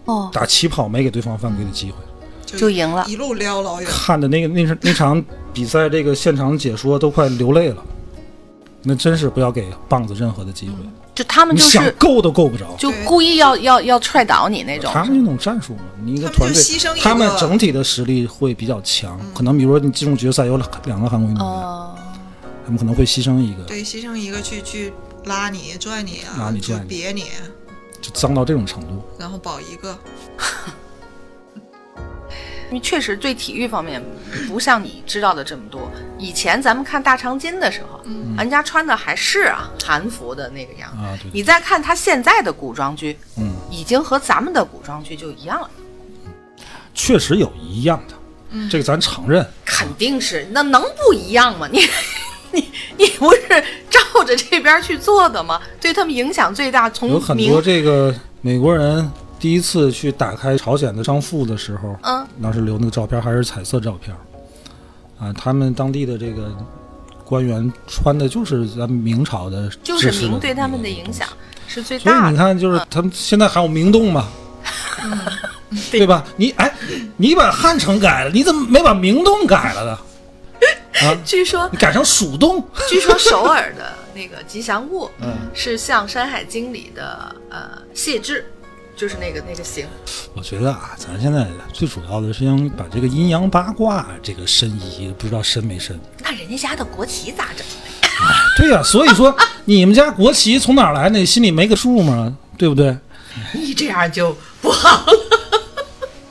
[0.05, 1.97] 哦，打起跑没给对方犯规的机会。
[2.57, 3.05] 就赢了。
[3.07, 3.89] 一路撩老远。
[3.89, 7.83] 看的那个那场那场比赛，这个现场解说都快流泪了。
[8.85, 10.75] 那真是不要给棒子任何的机会，
[11.15, 12.75] 就他们就是想够都够不着。
[12.77, 14.91] 就故意要要要踹倒你那种。
[14.93, 16.61] 他们那种战术嘛，你一个团队
[17.01, 19.17] 他们整体的实力会比较强。
[19.33, 21.95] 可能比如说你进入决赛有两两个韩国运动员，哦，
[22.65, 24.91] 他们可能会牺牲一个，对，牺牲一个去去
[25.23, 27.23] 拉你、拽你啊，就拉你拽你别你，
[28.01, 29.01] 就脏到这种程度。
[29.17, 29.97] 然后保一个。
[32.73, 34.03] 因为确实对体育方面
[34.47, 35.87] 不像你知道的这么多。
[36.17, 38.01] 以前咱们看大长今的时候，
[38.35, 41.03] 人家穿的还是啊韩服的那个样子。
[41.03, 45.69] 啊，对，你再看他现在的古装剧，嗯，已经和咱们的古装剧就一样了，
[46.95, 48.15] 确实有一样的，
[48.49, 49.47] 嗯这个咱承认。
[49.63, 51.67] 肯定是，那能不一样吗？
[51.71, 51.81] 你
[52.51, 55.61] 你你不是照着这边去做的吗？
[55.79, 59.07] 对他们影响最大，从有很多这个美国人
[59.43, 62.25] 第一次去打开朝鲜的商埠的时候，嗯。
[62.41, 64.15] 当时留那个照片还是彩色照片，
[65.19, 66.55] 啊，他们当地的这个
[67.25, 71.27] 官员穿的就是咱们明朝的就是明对他们的影响
[71.67, 72.31] 是最所以大的。
[72.31, 74.29] 你看，就是他们现在还有明洞嘛，
[75.91, 76.07] 对。
[76.07, 76.23] 吧？
[76.37, 76.73] 你哎，
[77.17, 79.99] 你把汉城改了，你怎么没把明洞改了呢？
[81.05, 88.45] 啊，据说你改成蜀洞，据说首尔的那个吉祥物 嗯，是像《山海经》里的呃谢志，
[88.95, 89.85] 就是那个那个形。
[90.33, 95.99] 我觉得啊，咱现在最主要的是想把这个阴阳八卦这个申遗，不知道申没申？
[96.23, 97.65] 那人家家的国旗咋整？
[98.57, 101.17] 对呀、所以说 你们家国旗从哪儿来的？
[101.17, 102.37] 你心里没个数吗？
[102.57, 102.95] 对不对？
[103.53, 105.13] 你这样就不好了，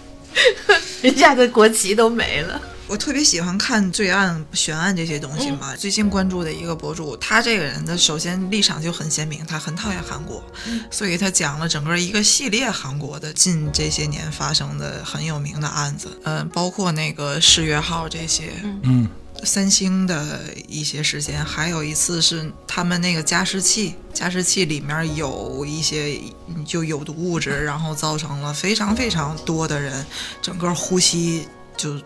[1.03, 2.61] 人家的国旗都没了。
[2.93, 5.75] 我特别喜欢看罪案、悬案这些东西嘛。
[5.75, 10.45] 最近关注的一个博主，他这个人的首先立场就很鲜明，他很讨厌韩国，
[10.91, 18.53] 所以他讲了整个一个系列韩国的近这些年发生的很有名的案子，嗯、包括那个世越号这些，
[18.83, 19.09] 嗯，
[19.43, 26.21] 三星的一些事件，还有一次是他们那个加湿器，加湿器里面有一些
[26.67, 30.05] 就有毒物质，然后造成了非常非常多的人
[30.43, 31.99] 整个呼吸就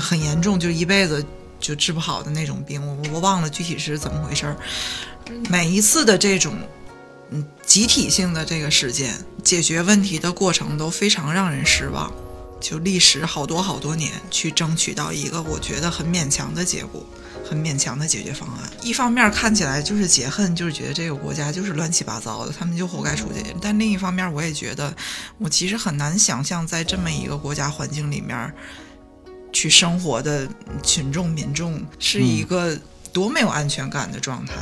[0.00, 1.24] 很严重，就一辈子
[1.60, 2.84] 就治不好的那种病。
[2.86, 4.56] 我我忘了具体是怎么回事儿。
[5.48, 6.54] 每一次的这种
[7.30, 12.12] 嗯集体性的这个事件，解决问题的过程都非常让人失望。
[12.60, 17.04] 就历时好多好多年去争取到一个我觉得很勉强的结果，
[17.44, 18.70] 很勉强的解决方案。
[18.80, 23.54] 一方面看起来就是解恨，就是觉得这个国家就是乱七八糟的，他们就活该出这些。
[23.60, 24.94] 但另一方面，我也觉得
[25.36, 28.50] 我其实很难想象在这么一个国家环境里面
[29.54, 30.46] 去生活的
[30.82, 32.76] 群众民众是一个
[33.10, 34.52] 多没有安全感的状态。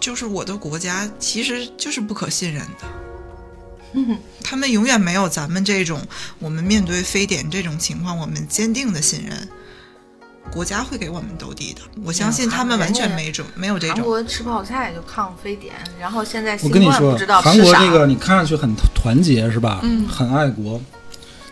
[0.00, 4.16] 就是我的国家其实就是不可信任的。
[4.44, 6.00] 他们永远没有咱们这种，
[6.38, 9.48] 我们面对非典这种情况，我们坚定的信任
[10.52, 11.80] 国家会给我们兜底的。
[12.04, 14.06] 我相信他们完全没种没有这种韩种。
[14.06, 17.58] 国吃泡菜就抗非典，然后现在我新跟你说韩。
[17.58, 19.80] 国这个你看上去很团结是吧？
[19.82, 20.80] 嗯很爱国。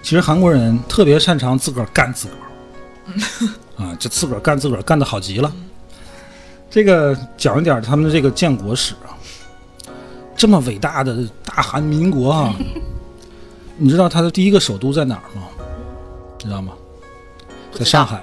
[0.02, 2.43] 其实韩国人特别擅长自个儿干自个儿，
[3.76, 5.52] 啊，这自个儿干自个儿干的好极了。
[6.70, 9.14] 这个讲一点他们的这个建国史啊，
[10.36, 12.55] 这么伟大的大韩民国啊，
[13.76, 15.42] 你知道他的第一个首都在哪儿吗？
[16.38, 16.72] 知道吗？
[17.72, 18.22] 在上海。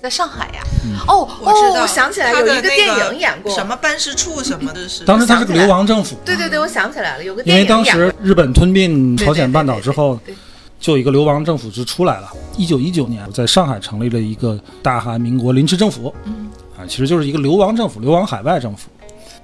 [0.00, 0.62] 在上海呀？
[1.08, 5.04] 哦，我知道，我想起来他有一个电影演过，什么办事处什么的是。
[5.04, 10.38] 当时他是个流亡政府，对对对，我想起来了，有个因为当电影演过时日本吞并朝鲜半岛之后对对对对，
[10.78, 12.30] 就有一个流亡政府就出来了。
[12.56, 16.48] 一九一九年，在上海成立了一个大韩民国临时政府，嗯
[16.78, 18.88] 啊，其实就是一个流亡政府，流亡海外政府。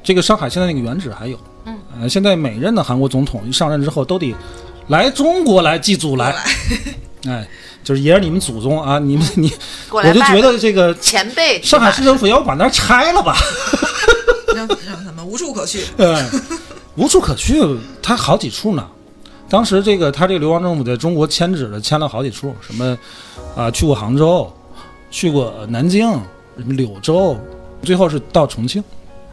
[0.03, 4.35] 这个上海现在那个原址还有，嗯，呃，现在每任的韩国总统一上任之后都得
[4.89, 6.35] 来中国来祭祖来，
[7.27, 7.49] 哎，
[7.85, 9.53] 就是也是你们祖宗啊，你们你，
[9.91, 13.37] 我就觉得这个前辈上海市政府要把那拆了吧，
[14.55, 15.85] 让让他们无处可去。
[15.99, 16.29] 嗯，
[16.97, 17.63] 无处可去，
[18.03, 18.87] 他好几处呢。
[19.53, 22.97] 当时这个他这个流亡政府在中国迁址的迁了好几处，什么
[23.55, 24.51] 啊、去过杭州，
[25.11, 26.11] 去过南京，
[26.57, 27.37] 什么柳州，
[27.83, 28.83] 最后是到重庆。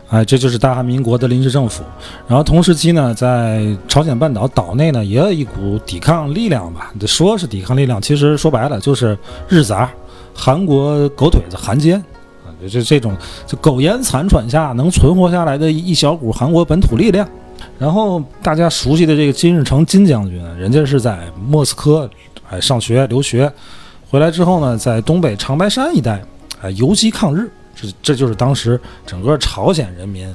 [0.09, 1.85] 哎，这就是大韩民国的临时政府。
[2.27, 6.91] 然后同时期呢，在朝鲜半岛岛内呢，也有一股抵抗力量吧。
[6.99, 9.17] 得说是抵抗力量，其实说白了就是
[9.47, 9.89] 日杂，
[10.35, 11.97] 韩国狗腿子韩奸
[12.45, 13.15] 啊，就这这种
[13.47, 17.25] 就苟延残喘下能存活下来的一小股韩国本土力量。
[17.77, 22.09] 然后大家熟悉的这个金日成金将军，人家是在莫斯科
[22.49, 23.51] 哎上学留学，
[24.09, 26.21] 回来之后呢，在东北长白山一带
[26.61, 30.27] 哎游击抗日，这这就是当时整个朝鲜人民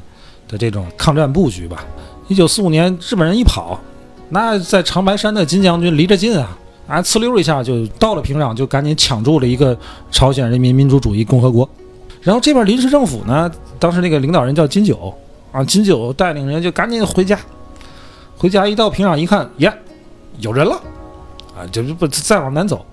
[0.49, 1.85] 的这种抗战布局吧。
[2.29, 3.79] 一九四五年日本人一跑，
[4.31, 6.57] 那在长白山的金将军离着近啊，
[6.87, 9.77] 啊呲溜一下就到了平壤，就赶紧抢住了一个
[10.11, 11.68] 朝鲜人民民主主义共和国。
[12.22, 15.12] 然后这边临时政府呢，当时那个领导人叫金九
[15.55, 17.38] 啊，金九带领人就赶紧回家，
[18.36, 19.72] 回家一到平壤一看，耶，
[20.40, 20.74] 有人了，
[21.57, 22.84] 啊，就是不再往南走，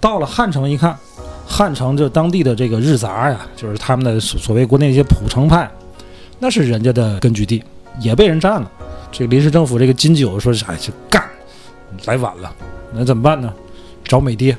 [0.00, 0.98] 到了汉城一看，
[1.46, 5.70] 汉城这当地的这个日杂呀，就是他们的所所谓国内一些普城派，
[6.38, 7.62] 那是人家的根据地，
[8.00, 8.70] 也被人占了。
[9.12, 11.22] 这个临时政府这个金九说是，哎，就干，
[12.06, 12.50] 来晚了，
[12.94, 13.52] 那怎么办呢？
[14.02, 14.56] 找美爹，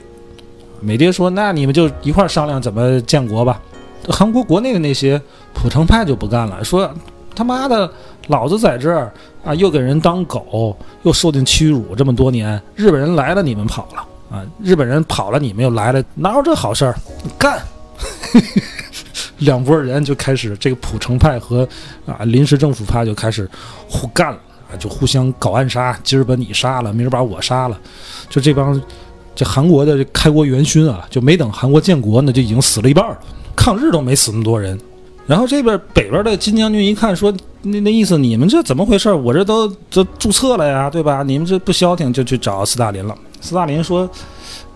[0.81, 3.59] 美爹说，那你们就一块商量怎么建国吧。
[4.07, 5.19] 韩国国内的那些
[5.51, 6.93] 普城派就不干了，说
[7.35, 7.89] 他妈的，
[8.27, 9.11] 老子在这儿
[9.43, 16.95] 啊，又给人当狗，又受尽屈辱这么多年，日本人来了，你们跑了啊，日本人跑了，你们又来了，哪有这好事儿？
[17.37, 17.61] 干！
[19.39, 21.67] 两拨人就开始，这个普城派和
[22.05, 23.49] 啊临时政府派就开始
[23.87, 24.37] 互干了
[24.69, 27.79] 啊，就互相搞暗杀，今儿把你杀了，明儿把我杀了，
[28.29, 28.79] 就这帮
[29.33, 33.17] 这韩国的开国元勋啊，就没等韩国建国呢，就已经死了一半了，
[33.55, 34.77] 抗日都没死那么多人。
[35.29, 39.13] 然后这边北边的金将军一看说，那那意思你们这怎么回事？
[39.13, 41.21] 我这都都注册了呀，对吧？
[41.21, 43.15] 你们这不消停，就去找斯大林了。
[43.39, 44.09] 斯大林说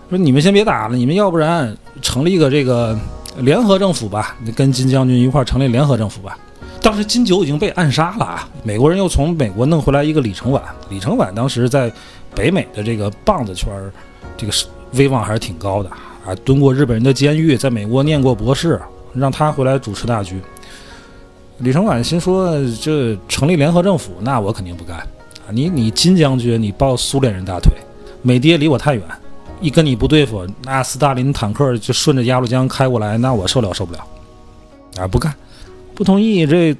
[0.08, 2.96] 说你们先别打了，你们要不然成立一个这个
[3.38, 6.38] 联合政府吧，你跟金将军一块儿成立联合政府吧。
[6.80, 10.62] 当时金九已经被暗杀了啊，美国人又从美国弄回来一个李承晚。
[10.88, 11.92] 李承晚当时在
[12.32, 13.90] 北美的这个棒子圈儿，
[14.36, 14.52] 这个
[14.92, 15.90] 威望还是挺高的
[16.24, 18.80] 啊，蹲过日本人的监狱，在美国念过博士，
[19.14, 20.40] 让他回来主持大局。
[21.58, 22.52] 李承晚心说
[22.82, 25.50] ：“这成立联合政府，那我肯定不干啊！
[25.50, 27.72] 你你金将军，你抱苏联人大腿，
[28.22, 29.02] 美爹离我太远，
[29.60, 34.00] 一跟你不对付，那斯大林坦克就顺着鸭绿江开过来，那我受了受不了
[34.98, 35.06] 啊！
[35.06, 35.32] 不干，
[35.94, 36.44] 不同意。
[36.44, 36.76] 这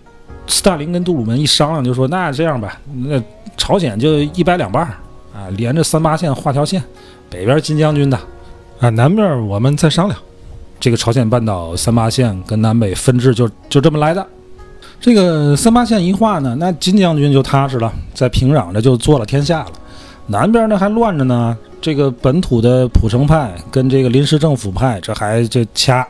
[0.48, 3.22] 斯大林跟杜鲁门一商量，就说：那这样吧，那
[3.56, 4.88] 朝鲜就一掰两半儿
[5.32, 6.82] 啊，连着三八线画条线，
[7.30, 8.18] 北边金将军的
[8.80, 10.18] 啊，南边我们再商量。
[10.84, 14.26] 这个朝鲜半岛三八线跟南北分治就就这么来的。”
[15.00, 19.72] 这个三八线一画呢，那金将军就踏实了，在平壤这就做了天下了。
[20.26, 26.06] 南边呢还乱着呢，这个本土的普城派跟这个临时政府派这还这掐。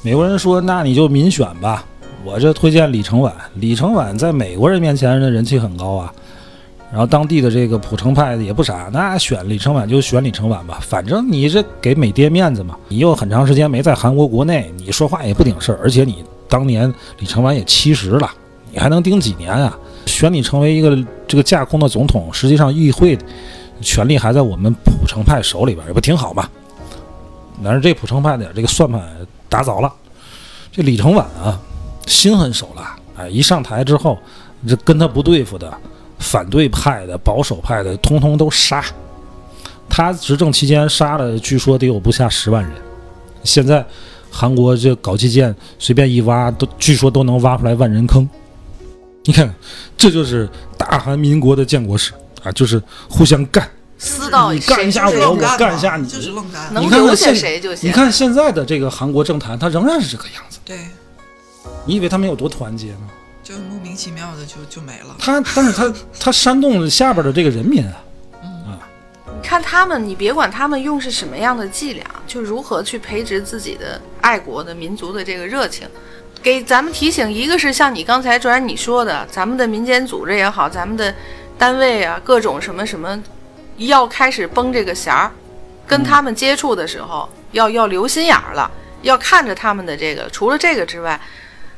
[0.00, 1.84] 美国人说：“那你就民选吧，
[2.24, 3.30] 我这推荐李承晚。
[3.56, 6.10] 李承晚在美国人面前的人气很高啊。
[6.90, 12.76] 然后当地的这个普城派也不傻，那选李承晚就选李承晚吧，反正你这给美爹面子嘛。
[12.88, 18.28] 你又很长时间没在韩国国内，你说话也不顶事儿，而且你。”当年李承晚也七十了，
[18.72, 19.78] 你还能顶几年啊？
[20.06, 23.16] 选你成为一个这个架空的总统，实际上议会
[23.80, 26.48] 权力还在我们普城派手里边，也不挺好吗？
[27.62, 29.00] 但是这普城派的这个算盘
[29.48, 29.92] 打早了，
[30.72, 31.56] 这李承晚啊，
[32.08, 34.18] 心狠手辣，哎，一上台之后，
[34.66, 35.72] 这跟他不对付的、
[36.20, 38.84] 反对派的、保守派的，通通都杀。
[39.88, 42.72] 他执政期间杀了，据说得有不下十万人。
[43.42, 43.84] 现在。
[44.32, 48.28] 韩国这搞基建，随便一挖都，据说都能挖出来万人坑。
[49.24, 49.52] 你看，
[49.98, 50.48] 这就是
[50.78, 52.12] 大韩民国的建国史
[52.44, 53.68] 啊，就是互相干，
[53.98, 56.72] 撕到你干一下我，我干一下你，就是愣干。
[56.72, 57.88] 能留下谁就行。
[57.88, 60.60] 你看现在的这个韩国政坛，它仍然是这个样子。
[60.64, 60.78] 对，
[61.84, 63.08] 你以为他们有多团结呢？
[63.50, 65.16] 就莫名其妙的就就没了。
[65.18, 68.04] 他，但是他他煽动了下边的这个人民啊。
[69.26, 75.88] 你看他们，你别管他们用是什么样的伎俩，就如何去培植自己的爱国的民族的这个热情，
[76.40, 77.32] 给咱们提醒。
[77.32, 81.12] 一个是像你刚才专你说的，咱们的民间组织也好，咱们的
[81.58, 83.20] 单位啊，各种什么什么，
[83.78, 85.32] 要开始绷这个弦儿，
[85.88, 88.70] 跟他们接触的时候，要要留心眼儿了，
[89.02, 90.28] 要看着他们的这个。
[90.30, 91.18] 除了这个之外，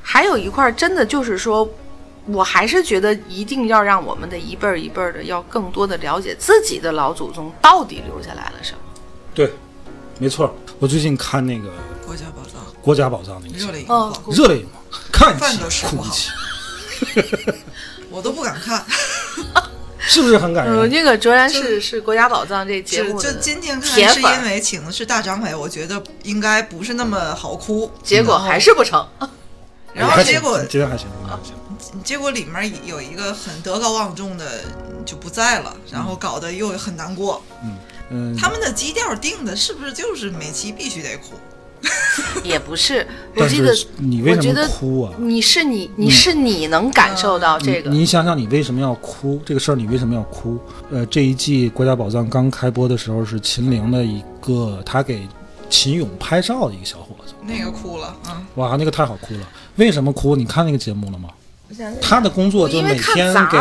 [0.03, 1.69] 还有一块儿真的就是说。
[2.27, 8.79] 我还是觉得一定要让我们的一辈儿一辈儿的要更多的了解自己的老祖宗到底留下来了什么。
[9.35, 9.53] 对，
[10.21, 10.55] 没错。
[10.79, 11.69] 我最近看那个
[12.07, 17.55] 《国家宝藏》，国家宝藏那个热泪盈哦眶，热泪盈眶，看饭一都吃不好起哭一起，
[18.09, 18.87] 我都不敢看。
[19.99, 20.77] 是不是很感人？
[20.77, 20.89] 嗯？
[20.91, 29.05] 那个卓然是是国家宝藏这节目就今天看是因为请的是大张伟，我觉得应该不是那么好哭，结果还是不成。
[29.95, 31.07] 然后结果今天还行。
[32.05, 34.61] 结果里面有一个很德高望重的
[35.05, 37.43] 就不在了，然后搞得又很难过。
[38.11, 41.35] 嗯，他们的基调定的是不是就是每期必须得哭？
[42.45, 45.13] 也不是，我记得你为什么哭啊？
[45.19, 49.43] 你是你，你是你能感受到这个你，你想想，你为什么要哭？
[49.45, 50.59] 这个事儿你为什么要哭？
[50.93, 55.27] 呃，这一季《国家宝藏》刚开播的时候，是秦岭的一个他给
[55.73, 58.47] 秦勇拍照的一个小伙子，那个哭了啊！
[58.57, 59.49] 哇，那个太好哭了。
[59.77, 60.37] 为什么哭？
[60.37, 61.31] 你看那个节目了吗？
[62.03, 63.59] 他的工作就每天给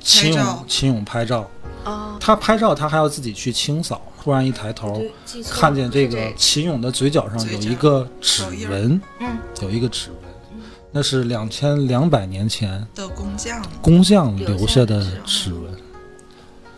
[0.00, 1.48] 秦勇拍照秦勇拍照，
[1.84, 4.02] 啊，他拍照他还要自己去清扫。
[4.16, 5.00] 忽然一抬头
[5.48, 10.60] 看见这个秦勇的嘴角上有一个指纹，嗯，有一个指纹，
[10.90, 15.62] 那是两千两百年前的工匠工匠留下的指纹。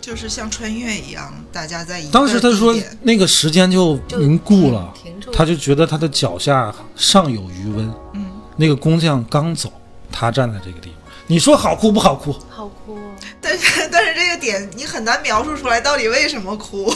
[0.04, 7.90] 就是像穿越一样，大家在一个当时他说那个时间就就凝固了，停住，他就觉得他的脚下尚有余温。
[8.12, 9.72] 嗯，那个工匠刚走，
[10.12, 12.34] 他站在这个地方，你说好哭不好哭？
[12.50, 13.00] 好哭哦。
[13.40, 16.92] 但是但是这个点你很难描述出来到底为什么哭。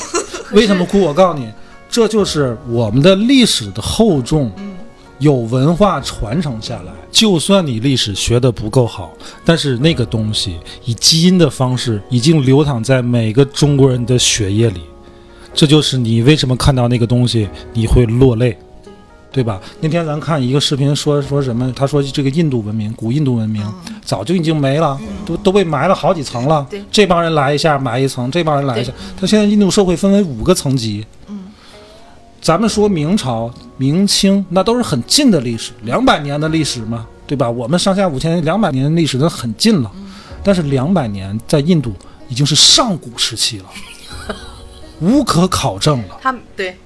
[0.52, 1.00] 为什么哭？
[1.00, 1.50] 我告诉你，
[1.88, 4.76] 这就是我们的历史的厚重，嗯
[5.18, 6.92] 有文化传承下来。
[7.10, 9.12] 就算你历史学得不够好，
[9.44, 14.82] 但是那个东西以基因的方式已经流淌在每个中国人的血液里。
[15.54, 18.56] 这就是你为什么看到那个东西你会落泪，
[19.32, 19.60] 对吧？
[19.80, 23.66] 那天咱看一个视频说说什么，他说这个印度文明，古印度文明
[24.04, 24.96] 早就已经没了，
[25.26, 26.64] 都都被埋了好几层了。
[26.92, 28.92] 这帮人来一下埋一层，这帮人来一下。
[29.18, 31.04] 他现在印度社会分为五个层级。
[32.40, 37.50] 咱们说明朝、明清，那都是很近的历史，两百年的历史嘛，对吧？
[37.50, 39.90] 我们上下五千年、两百年的历史都很近了，
[40.42, 41.92] 但是两百年在印度
[42.28, 43.66] 已经是上古时期了，
[45.00, 46.18] 无可考证了。
[46.22, 46.76] 他们对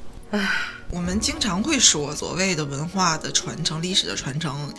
[0.93, 4.71] 我们经常会说所谓的文化的传承、历史的传承，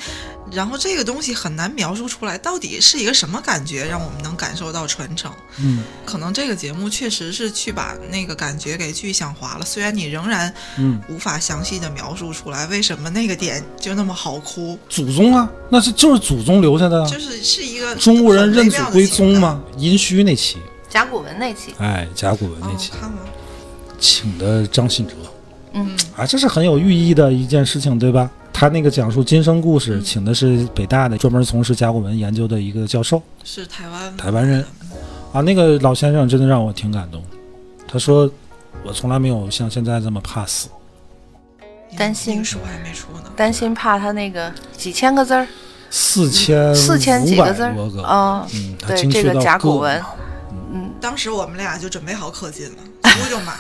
[0.52, 5.32] 然后这个东西很难描述出来，到底是一个什么感觉，让我们能感受到传承。
[5.58, 17.10] 嗯可能这个节目确实是去把那个感觉给具象化了，虽然你仍然嗯，无法详细的描述出来为什么那个点就那么好哭，祖宗啊，那是就是祖宗留下的啊。
[17.10, 19.60] 就是是一个中国人认祖归宗吗。
[19.80, 20.58] 殷墟那期，
[20.88, 23.18] 甲骨文那期，哎，甲骨文哦那期，看了，
[24.00, 25.16] 请的张信哲。
[25.74, 28.30] 嗯，啊，这是很有寓意的一件事情，对吧？
[28.52, 34.64] 他那个讲述今生故事，请的是北大的专门从事甲骨文研究的一个教授，是台湾台湾人
[35.34, 35.42] 啊。
[35.42, 37.22] 那个老先生真的让我挺感动。
[37.88, 38.30] 他说
[38.86, 40.70] ：“我从来没有像现在这么怕死。
[41.98, 43.32] 担心那个书还没出呢。
[43.36, 45.48] 担心怕他那个几千个字儿，
[45.90, 50.02] 四千四千几个字儿，啊，嗯，他对这个精确到甲骨文
[50.72, 52.78] 嗯当时我们俩就准备好氪金了，
[53.10, 53.54] 书就买。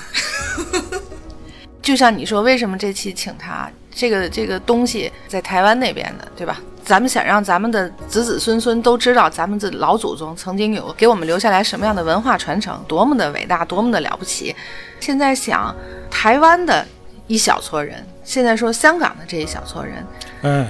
[1.83, 3.69] 就像你说，为什么这期请他？
[3.93, 6.59] 这个这个东西在台湾那边的，对吧？
[6.83, 14.55] 咱们想让咱们的子子孙孙都知道，咱们的老祖宗曾经有给我们留下来什么样的文化传承，多么的伟大，多么的了不起。
[14.99, 15.73] 现在想，
[16.09, 16.85] 台湾的
[17.27, 20.05] 一小撮人，现在说香港的这一小撮人，
[20.41, 20.67] 哎，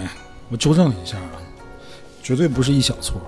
[0.49, 1.39] 我纠正你一下啊，
[2.21, 3.21] 绝对不是一小撮，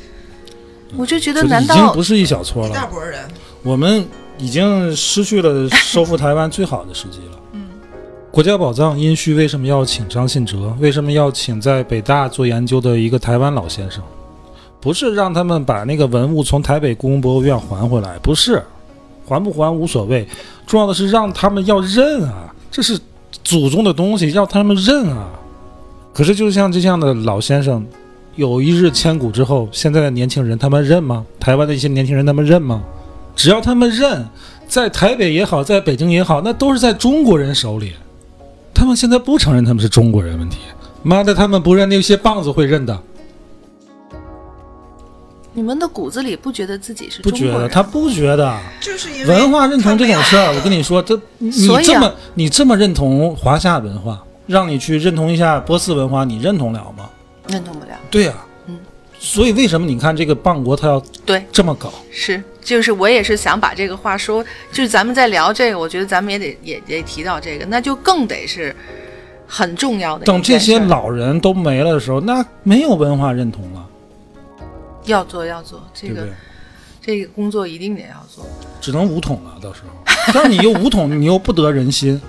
[0.96, 2.86] 我就觉得，难道已经不是一小撮一大了。
[2.86, 3.28] 波人，
[3.62, 4.06] 我们
[4.40, 7.38] 已经失去了收复台湾最好的时机了。
[7.52, 7.68] 嗯，
[8.30, 10.74] 国家宝藏殷墟为什么要请张信哲？
[10.80, 14.02] 为什么要请在北大做研究的一个台湾老先生？
[14.80, 18.62] 不是让他们把那个文物从台北故宫博物院还回来，不是，
[19.28, 20.26] 还不还无所谓，
[20.66, 22.98] 重要的是让他们要认啊，这是
[23.44, 25.28] 祖宗的东西，要他们认啊。
[26.14, 27.84] 可是就像这样的老先生，
[28.36, 31.26] 有一日千古之后，现在的年轻人他们认吗？
[31.38, 32.82] 台湾的一些年轻人他们认吗？
[33.40, 34.22] 只要他们认，
[34.68, 37.94] 在台北也好，在北京也好，那都是在中国人手里。
[38.74, 40.58] 他们现在不承认他们是中国人，问题，
[41.02, 43.00] 妈的，他们不认，那些棒子会认的。
[45.54, 47.70] 你们的骨子里不觉得自己是不觉得，中国人？
[47.70, 48.54] 他不觉得。
[48.78, 51.50] 就是因为文化认同这种事儿，我跟你说，这你
[51.82, 57.08] 这么你这么认同华夏文化，让你去认同一下波斯文化，你认同了吗？
[57.48, 57.92] 认同不了。
[58.10, 58.49] 对呀、嗯，
[59.22, 61.92] 所以为什么你看这个邦国他要对，这么搞？
[62.10, 64.42] 是，就是我也是想把这个话说，
[64.72, 68.74] 就是咱们在聊这个，我觉得咱们也得也也提到这个，那就更得是
[69.46, 73.86] 很重要的等这些老人都没了的时候，那没有文化认同了，
[75.04, 76.32] 要做要做这个对对？
[77.02, 78.46] 这个工作一定得要做。
[78.80, 80.12] 只能武统了，到时候。
[80.32, 82.20] 但是你又武统，你又不得人心。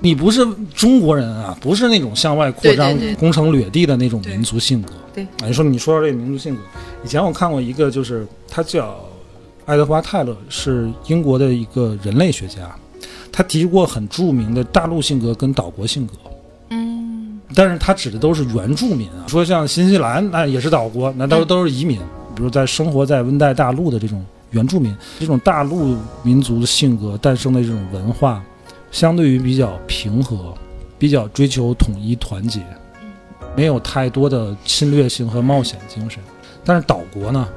[0.00, 4.92] 你不是中国人啊，不是那种向外扩张、攻城掠地的那种民族性格。
[5.14, 5.24] 对。
[5.24, 6.62] 啊，你说你说到这个民族性格，
[7.04, 8.98] 以前我看过一个，就是他叫
[9.66, 12.74] 爱德华泰勒，是英国的一个人类学家，
[13.30, 16.14] 他提过很著名的大陆性格跟岛国性格。
[16.70, 21.98] 嗯，但是他指的都是原住民啊，说像新西兰那也是岛国，那都都是移民，
[22.34, 28.42] 比如在生活在温带大陆的这种原住民，这种大陆民族的性格诞生的这种文化，
[28.90, 30.54] 相对于比较平和，
[30.98, 32.60] 比较追求统一团结，
[33.56, 36.20] 没有太多的侵略性和冒险精神。
[36.64, 37.48] 但是岛国呢，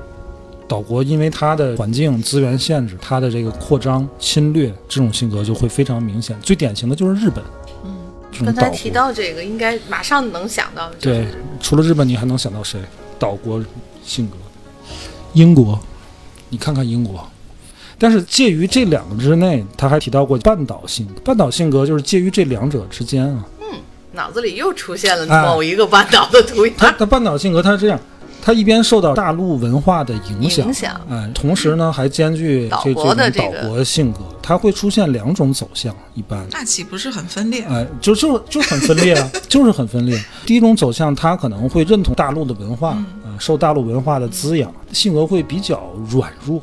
[0.67, 6.39] 岛国因为它的环境资源限制，它的这个扩张侵略这种性格就会非常明显。
[6.41, 7.43] 最典型的就是日本，
[7.83, 7.95] 嗯。
[8.43, 11.27] 刚才提到这个，应该马上能想到的就是对，
[11.61, 12.79] 除了日本，你还能想到谁？
[13.19, 13.63] 岛国
[14.03, 14.35] 性格，
[15.33, 15.79] 英国，
[16.49, 17.23] 你看看英国。
[18.03, 21.13] 但是介于这两个之内，他还提到过半岛性格。
[21.23, 23.45] 半岛性格就是介于这两者之间啊。
[23.61, 23.79] 嗯
[24.11, 26.75] 脑子里又出现了哎某一个半岛的图样。
[26.77, 27.97] 他他半岛性格，他是这样，
[28.41, 36.45] 他一边受到大陆文化的影响，影响哎，同时呢还兼具岛这国的这种岛国性格，它会出现两种走向，一般。
[36.51, 37.63] 那岂不是很分裂？
[37.63, 40.21] 哎，就就就很分裂啊， 就是很分裂。
[40.45, 45.81] 第一种走向，他可能会认同大陆的文化，啊、受大陆文化的滋养，性格会比较
[46.11, 46.61] 软弱，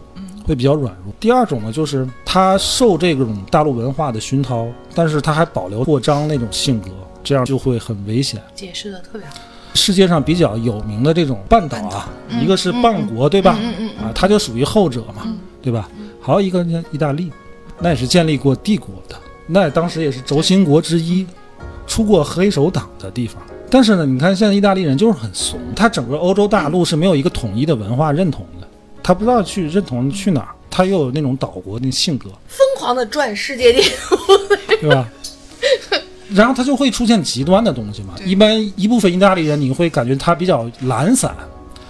[0.50, 1.14] 会比较软弱。
[1.20, 6.90] 第二种呢，就是他受这种大陆文化的熏陶，但是他还保留扩张那种性格，
[7.22, 8.42] 这样就会很危险。
[8.52, 9.34] 解释的特别好。
[9.74, 12.08] 世界上比较有名的这种半岛啊，
[12.42, 13.56] 一个是半国，对吧？
[14.02, 15.32] 啊，它就属于后者嘛，
[15.62, 15.88] 对吧？
[16.20, 17.30] 还有一个呢，意大利，
[17.78, 19.14] 那也是建立过帝国的，
[19.46, 21.24] 那当时也是轴心国之一，
[21.86, 23.40] 出过黑手党的地方。
[23.70, 28.66] 但是呢，你看现在意大利人就是很怂，他整个欧洲大陆是没有一个统一的文化认同的，
[29.02, 34.16] 他不知道去认同去哪儿，他又有那种岛国的性格，疯狂的转世界地图。
[34.80, 35.08] 对吧？
[36.30, 38.14] 然后他就会出现极端的东西嘛。
[38.24, 41.34] 一般一部分意大利人，你会感觉他比较懒散，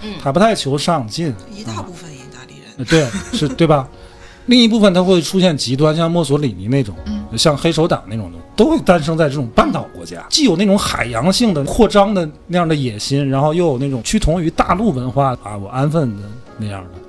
[0.01, 3.07] 嗯他不太求上进，一大部分意大利人，呃对，
[3.37, 3.87] 是对吧？
[4.47, 6.95] 另一部分他会出现极端，像墨索里尼那种，
[7.37, 16.23] 像黑手党那种的，都会诞生在这种半岛国家，既有那种海洋性的扩张的那样的野心，然后又有那种趋同于大陆文化啊，我安分的
[16.57, 16.99] 那样的，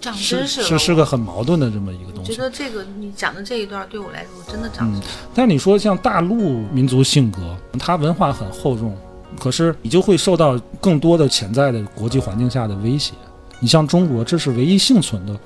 [0.00, 2.34] 长是知识了，是是个很矛盾的这么一个东西。
[2.34, 5.06] 觉得这个你讲的这一段对我来说真的长知识。
[5.34, 8.96] 但你说像大陆民族性格，它文化很厚重，
[9.38, 13.12] 可是你就会受到更多的潜在的国际环境下的威胁。
[13.58, 15.38] 你像中国，这是唯一幸存的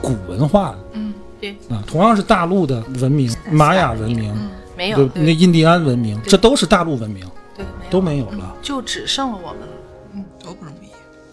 [0.00, 4.32] 古文化嗯，对，啊，同样是大陆的文明，玛雅文明，
[4.76, 7.26] 没有对，那印第安文明，这都是大陆文明，
[7.56, 8.54] 对都没没有了。
[8.62, 9.66] 就只剩了我们了。
[10.14, 10.75] 嗯都不容易。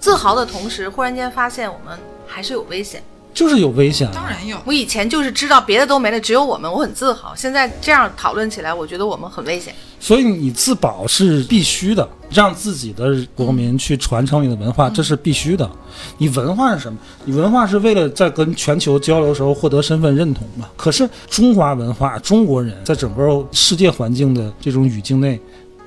[0.04, 1.98] 自豪的同时，忽然间发现我们
[2.28, 3.02] 还是有危险。
[3.34, 4.12] 就是有危险、啊。
[4.14, 7.34] 当然有，我以前就是知道别的都没了，只有我们，我很自豪。
[7.34, 9.74] 现在这样讨论起来，我觉得我们很危险。
[10.02, 15.72] 所以你自保是必须的，让自己的国民去传承你的文化，这是必须的。
[16.18, 17.00] 你文化是什么？
[17.24, 20.68] 你文化是为了在跟全球交流的时候获得身份认同嘛？
[20.76, 25.40] 可是中华文化，中国人在整个世界环境的这种语境内，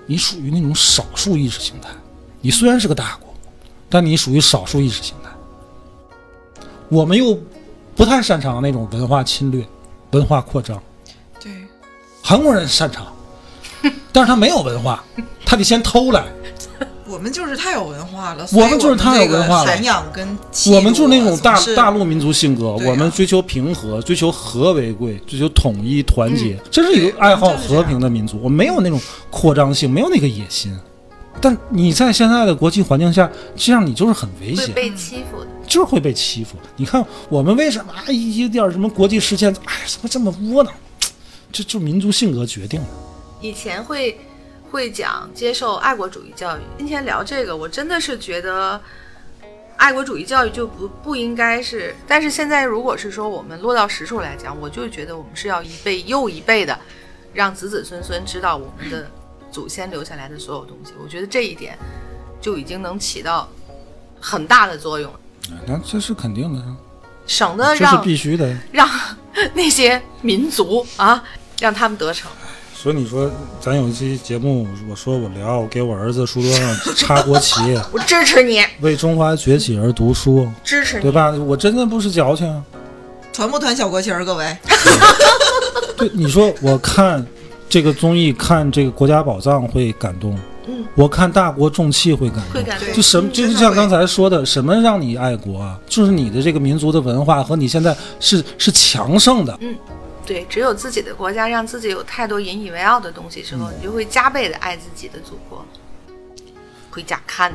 [0.06, 1.90] 你属于那种少数意识形态。
[2.40, 3.25] 你虽然是个大国，
[3.88, 5.30] 但你属于少数意识形态。
[6.88, 7.38] 我们又
[7.94, 9.66] 不太擅长那种文化侵略、
[10.12, 10.80] 文化扩张。
[11.40, 11.52] 对，
[12.22, 13.06] 韩国人擅长，
[14.12, 15.02] 但是他没有文化，
[15.44, 16.24] 他得先偷来。
[17.08, 19.72] 我们就是太有文化了，我们就是太有文化了
[20.72, 28.40] 我们就是那种大大陆民族性格，我们追求平和，追求和为贵，追求统一团结，嗯这是一个爱好和平的民族。
[28.42, 30.76] 我们没有那种扩张性，没有那个野心。
[31.40, 35.46] 但你在现在的国际环境下，这样你就是很危险，会被欺负的。
[35.66, 36.56] 就是会被欺负。
[36.76, 40.72] 你看我们为什么啊一一点什么国际事件，哎，怎么这么窝囊？
[41.52, 42.86] 这就民族性格决定的。
[43.40, 44.18] 以前会
[44.70, 48.80] 会讲接受爱国主义教育，今天聊这个，我真的是觉得
[49.76, 51.94] 爱国主义教育就不不应该是。
[52.06, 56.78] 但是现在如果是说我们落到实处来讲，我就觉得我们是要一辈又一辈的
[57.32, 59.10] 让子子孙孙知道我们的
[59.56, 60.92] 祖先留下来的所有东西。
[61.02, 61.78] 我觉得这一点
[62.42, 63.48] 就已经能起到
[64.20, 65.18] 很大的作用了。
[65.66, 66.62] 那这是肯定的，
[67.26, 68.54] 省得这是让必须的。
[68.70, 68.86] 让
[69.54, 71.24] 那些民族啊，
[71.58, 72.30] 让他们得逞。
[72.74, 77.54] 所以你说，咱有一期节目，我说我聊，我给我儿子书桌上插国旗，
[77.90, 81.10] 我支持你，为中华崛起而读书，支持你对。
[81.10, 81.30] 吧？
[81.30, 82.62] 我真的不是矫情啊。
[83.32, 84.22] 团不团小国旗儿？
[84.22, 84.54] 各位，
[85.96, 87.26] 对，你说我看
[87.68, 92.54] 这个综艺，看这个国家宝藏会感动，嗯，我看大国重器会感动。
[92.54, 95.78] 会感动就什么，嗯就是像刚才说的，什么让你爱国啊？
[95.86, 99.76] 就是你的这个民族的文化和你现在是是强盛的，嗯
[100.24, 105.64] 对，只有自己的国家让自己有太多引以为傲的东西之后，你就会加倍的爱自己的祖国。
[106.90, 107.52] 回家看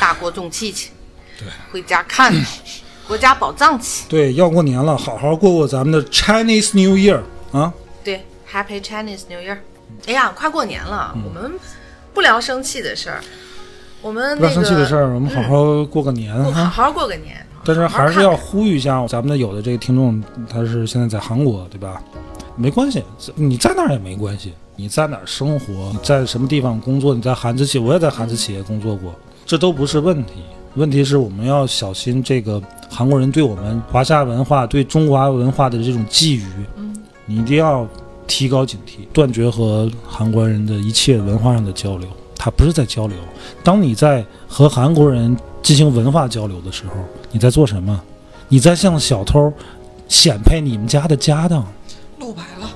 [0.00, 0.90] 大国重器去，
[1.38, 2.34] 对，回家看
[3.06, 4.04] 国家宝藏去。
[4.08, 7.20] 对，要过年了，好好过过咱们的 Chinese New Year
[7.52, 7.72] 啊！
[8.44, 9.58] 对，Happy Chinese New Year！
[10.06, 11.52] 哎呀，快过年了，我们
[12.12, 13.20] 不聊生气的事儿，
[14.02, 17.44] 我们不要那个生气的事儿，我们好好过个年好好过个年。
[17.64, 22.02] 但是还是要呼吁一下咱们的有的这个听众，他是现在在韩国，对吧？
[22.56, 23.02] 没关系，
[23.34, 29.14] 你在哪儿也没关系，你在哪儿生活，你在什么地方工作，你在韩资企业，我也在韩资企业工作过，
[29.46, 30.42] 这都不是问题。
[30.74, 36.44] 问题是我们要小心这个韩国人对我们华夏文化、对中华文化的这种觊觎，
[36.76, 36.94] 嗯，
[37.26, 37.88] 你一定要
[38.26, 42.08] 提高警惕，断绝和韩国人的一切文化上的交流。
[42.36, 43.16] 他不是在交流，
[43.62, 46.94] 当你在和韩国人进行文化交流的时候，
[47.30, 47.98] 你在做什么？
[48.48, 49.50] 你在向小偷
[50.08, 51.64] 显配你们家的家当，
[52.18, 52.70] 露白了。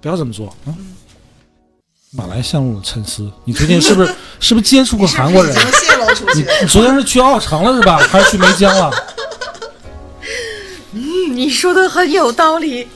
[0.00, 0.70] 不要这么做啊！
[2.12, 3.28] 马来陷入了沉思。
[3.44, 5.54] 你最近是不是 是不是接触过韩国人。
[6.36, 7.98] 你昨天是去奥城了是吧？
[7.98, 8.90] 还是去梅江了？
[10.92, 12.86] 嗯你说的很有道理。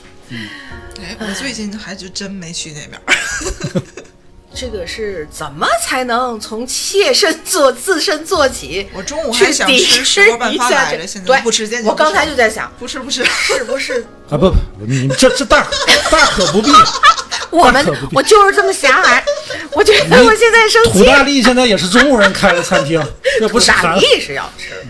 [1.01, 3.81] 哎，我最近还就真没去那边儿。
[4.53, 8.85] 这个是怎么才能从切身做自身做起？
[8.93, 13.23] 我中午还想吃制石锅拌一下这饭来着，现在对不吃坚决我刚才就在想，不吃不吃。
[13.25, 14.55] 是不是 啊不不，
[14.85, 15.65] 你这这大
[16.09, 16.69] 大可不必。
[17.49, 19.23] 我们我就是这么狭隘？
[19.71, 21.05] 我觉得我现在生土气。
[21.05, 23.01] 大利现在也是中国人开的餐厅，
[23.39, 24.85] 这不土大是韩，利是要吃，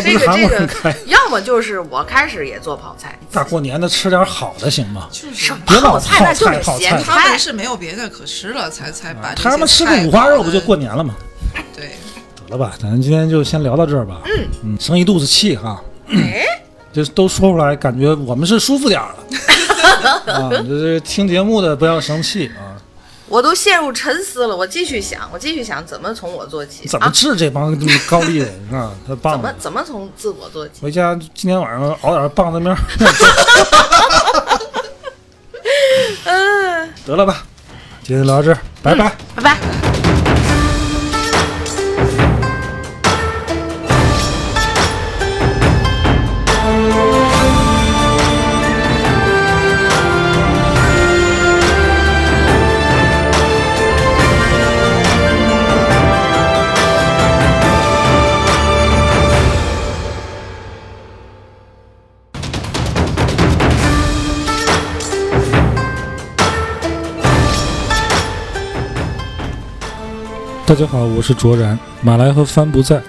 [0.00, 0.96] 他不是韩这个这个国人开。
[1.06, 5.08] 要么就是我开始也做泡菜，大过年的吃点好的行吗？
[5.10, 7.38] 就是别老泡菜那就是咸泡菜他们。
[7.38, 11.14] 是没有别的可吃了，才才把这他们吃个五花肉不就过年了吗？
[11.74, 11.96] 对，
[12.46, 14.20] 得了吧，咱今天就先聊到这儿吧。
[14.24, 16.44] 嗯嗯，生一肚子气哈，哎，
[16.92, 19.16] 这都说出来，感觉我们是舒服点儿了。
[20.32, 22.75] 啊，这这听节目的不要生气啊！
[23.28, 24.56] 我都陷入沉思了。
[24.56, 27.10] 我继续想，我继续想怎么从我做起怎么啊？
[27.12, 27.76] 治这帮
[28.08, 28.92] 高丽人啊？
[29.06, 29.42] 他怎棒了！
[29.42, 30.74] 么怎么从自我做起？
[30.82, 32.78] 回家今天晚上熬点棒子面儿。
[36.24, 37.42] 嗯， 得了吧，
[38.02, 39.16] 今天聊到这儿，拜拜。
[39.34, 39.95] 拜拜。
[70.66, 73.00] 大家好，我是卓然，马来和帆不在。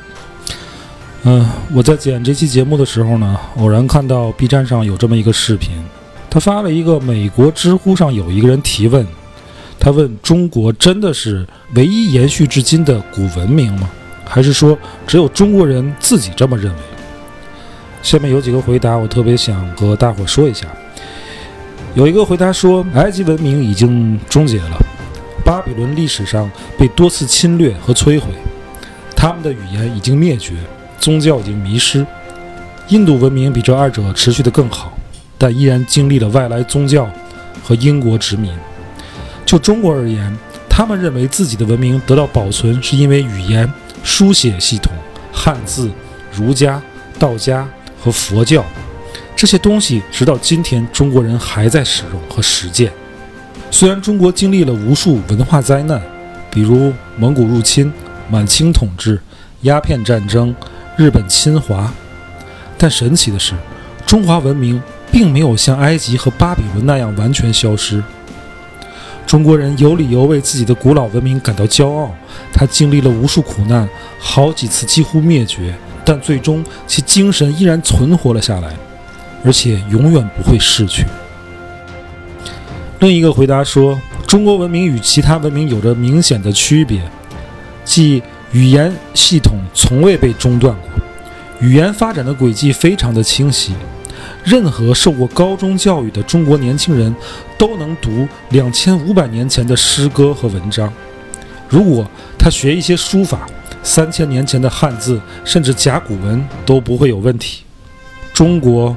[1.24, 1.44] 嗯、
[1.74, 5.72] 我在剪这期节目的时候呢，偶然看到 B 站上有这么一个视频，
[6.30, 9.04] 他发了一个美国知乎上有一个人提问，
[9.80, 13.90] 他问中国真的是唯一延续至今的古文明吗？
[14.24, 14.78] 还是说
[15.08, 16.80] 只有中国人自己这么认为？
[18.04, 20.68] 下面有几个回答，我特别想和大伙说一下。
[21.96, 24.78] 有一个回答说，埃及文明已经终结了。
[25.48, 28.28] 巴比伦历史上被多次侵略和摧毁，
[29.16, 30.56] 他们的语言已经灭绝，
[31.00, 32.06] 宗教已经迷失。
[32.90, 34.92] 印度文明比这二者持续得更好，
[35.38, 37.10] 但依然经历了外来宗教
[37.64, 38.52] 和英国殖民。
[39.46, 40.38] 就中国而言，
[40.70, 43.72] 他们认为自己的文明得到保存，是因为语言、
[44.04, 44.92] 书写系统、
[45.32, 45.90] 汉字、
[46.30, 46.82] 儒家、
[47.18, 47.66] 道家
[47.98, 48.66] 和佛教
[49.34, 52.92] 这些东西，直到今天中国人还在使用和实践。
[53.70, 56.02] 虽然中国经历了无数文化灾难，
[56.50, 57.92] 比如蒙古入侵、
[58.30, 59.22] 满清统治、
[59.62, 60.56] 鸦片战争、
[60.96, 61.94] 日本侵华，
[62.78, 63.54] 但神奇的是，
[64.06, 68.04] 中华文明并没有像埃及和巴比伦那样完全消失。
[69.28, 72.16] 中国人有理由为自己的古老文明感到骄傲，
[72.54, 73.88] 它经历了无数苦难，
[74.18, 78.74] 好几次几乎灭绝，但最终其精神依然存活了下来，
[79.44, 81.06] 而且永远不会逝去。
[83.00, 87.00] 另一个回答说，中国文明与其他文明有着明显的区别，
[87.86, 90.90] 即语言系统从未被中断过，
[91.60, 93.74] 语言发展的轨迹非常的清晰。
[94.44, 97.14] 任何受过高中教育的中国年轻人，
[97.56, 100.92] 都能读两千五百年前的诗歌和文章。
[101.70, 103.48] 如果他学一些书法，
[103.84, 107.64] 三千年前的汉字甚至甲骨文都不会有问题。
[108.34, 108.96] 中国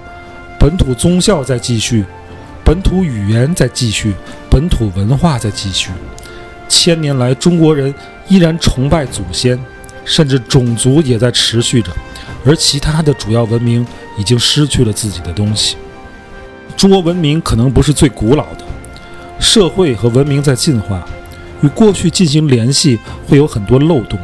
[0.59, 2.05] 本土宗教在继续，
[2.71, 4.14] 本土语言在继续，
[4.49, 5.91] 本土文化在继续。
[6.68, 7.93] 千年来，中国人
[8.29, 9.59] 依然崇拜祖先，
[10.05, 11.91] 甚至种族也在持续着，
[12.45, 13.85] 而其他的主要文明。
[14.16, 15.77] 已经失去了自己的东西。
[16.77, 18.64] 中国文明可能不是最古老的，
[19.41, 21.05] 社会和文明在进化，
[21.62, 24.16] 与过去进行联系会有很多漏洞，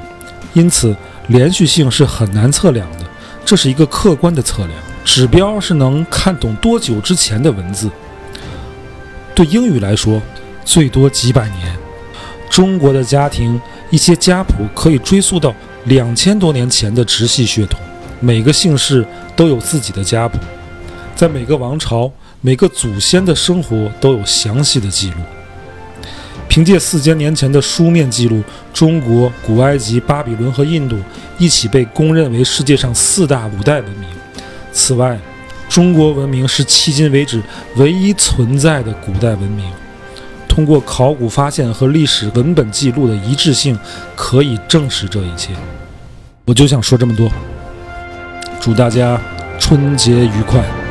[0.53, 0.94] 因此
[1.26, 2.99] 连续性是很难测量的。
[3.44, 7.90] 这是一个客观的测量指标，是能看懂多久之前的文字。
[9.37, 10.20] 对英语来说，
[10.64, 11.76] 最多几百年。
[12.49, 13.61] 中国的家庭
[13.91, 17.78] 一些家谱可以追溯到两千多年前的直系血统。
[18.18, 19.07] 每个姓氏
[19.37, 20.39] 都有自己的家谱，
[21.14, 22.11] 在每个王朝、
[22.41, 25.16] 每个祖先的生活都有详细的记录。
[26.49, 30.97] 凭借四千年前的书面记录，中国、古埃及、巴比伦和印度
[31.37, 34.09] 一起被公认为世界上四大五代文明。
[34.72, 35.18] 此外，
[35.68, 37.42] 中国文明是迄今为止
[37.76, 39.70] 唯一存在的古代文明。
[40.48, 43.78] 通过考古发现和历史文本记录的一致性，
[44.14, 45.52] 可以证实这一切。
[46.46, 47.30] 我就想说这么多。
[48.58, 49.20] 祝大家
[49.58, 50.86] 春节愉快！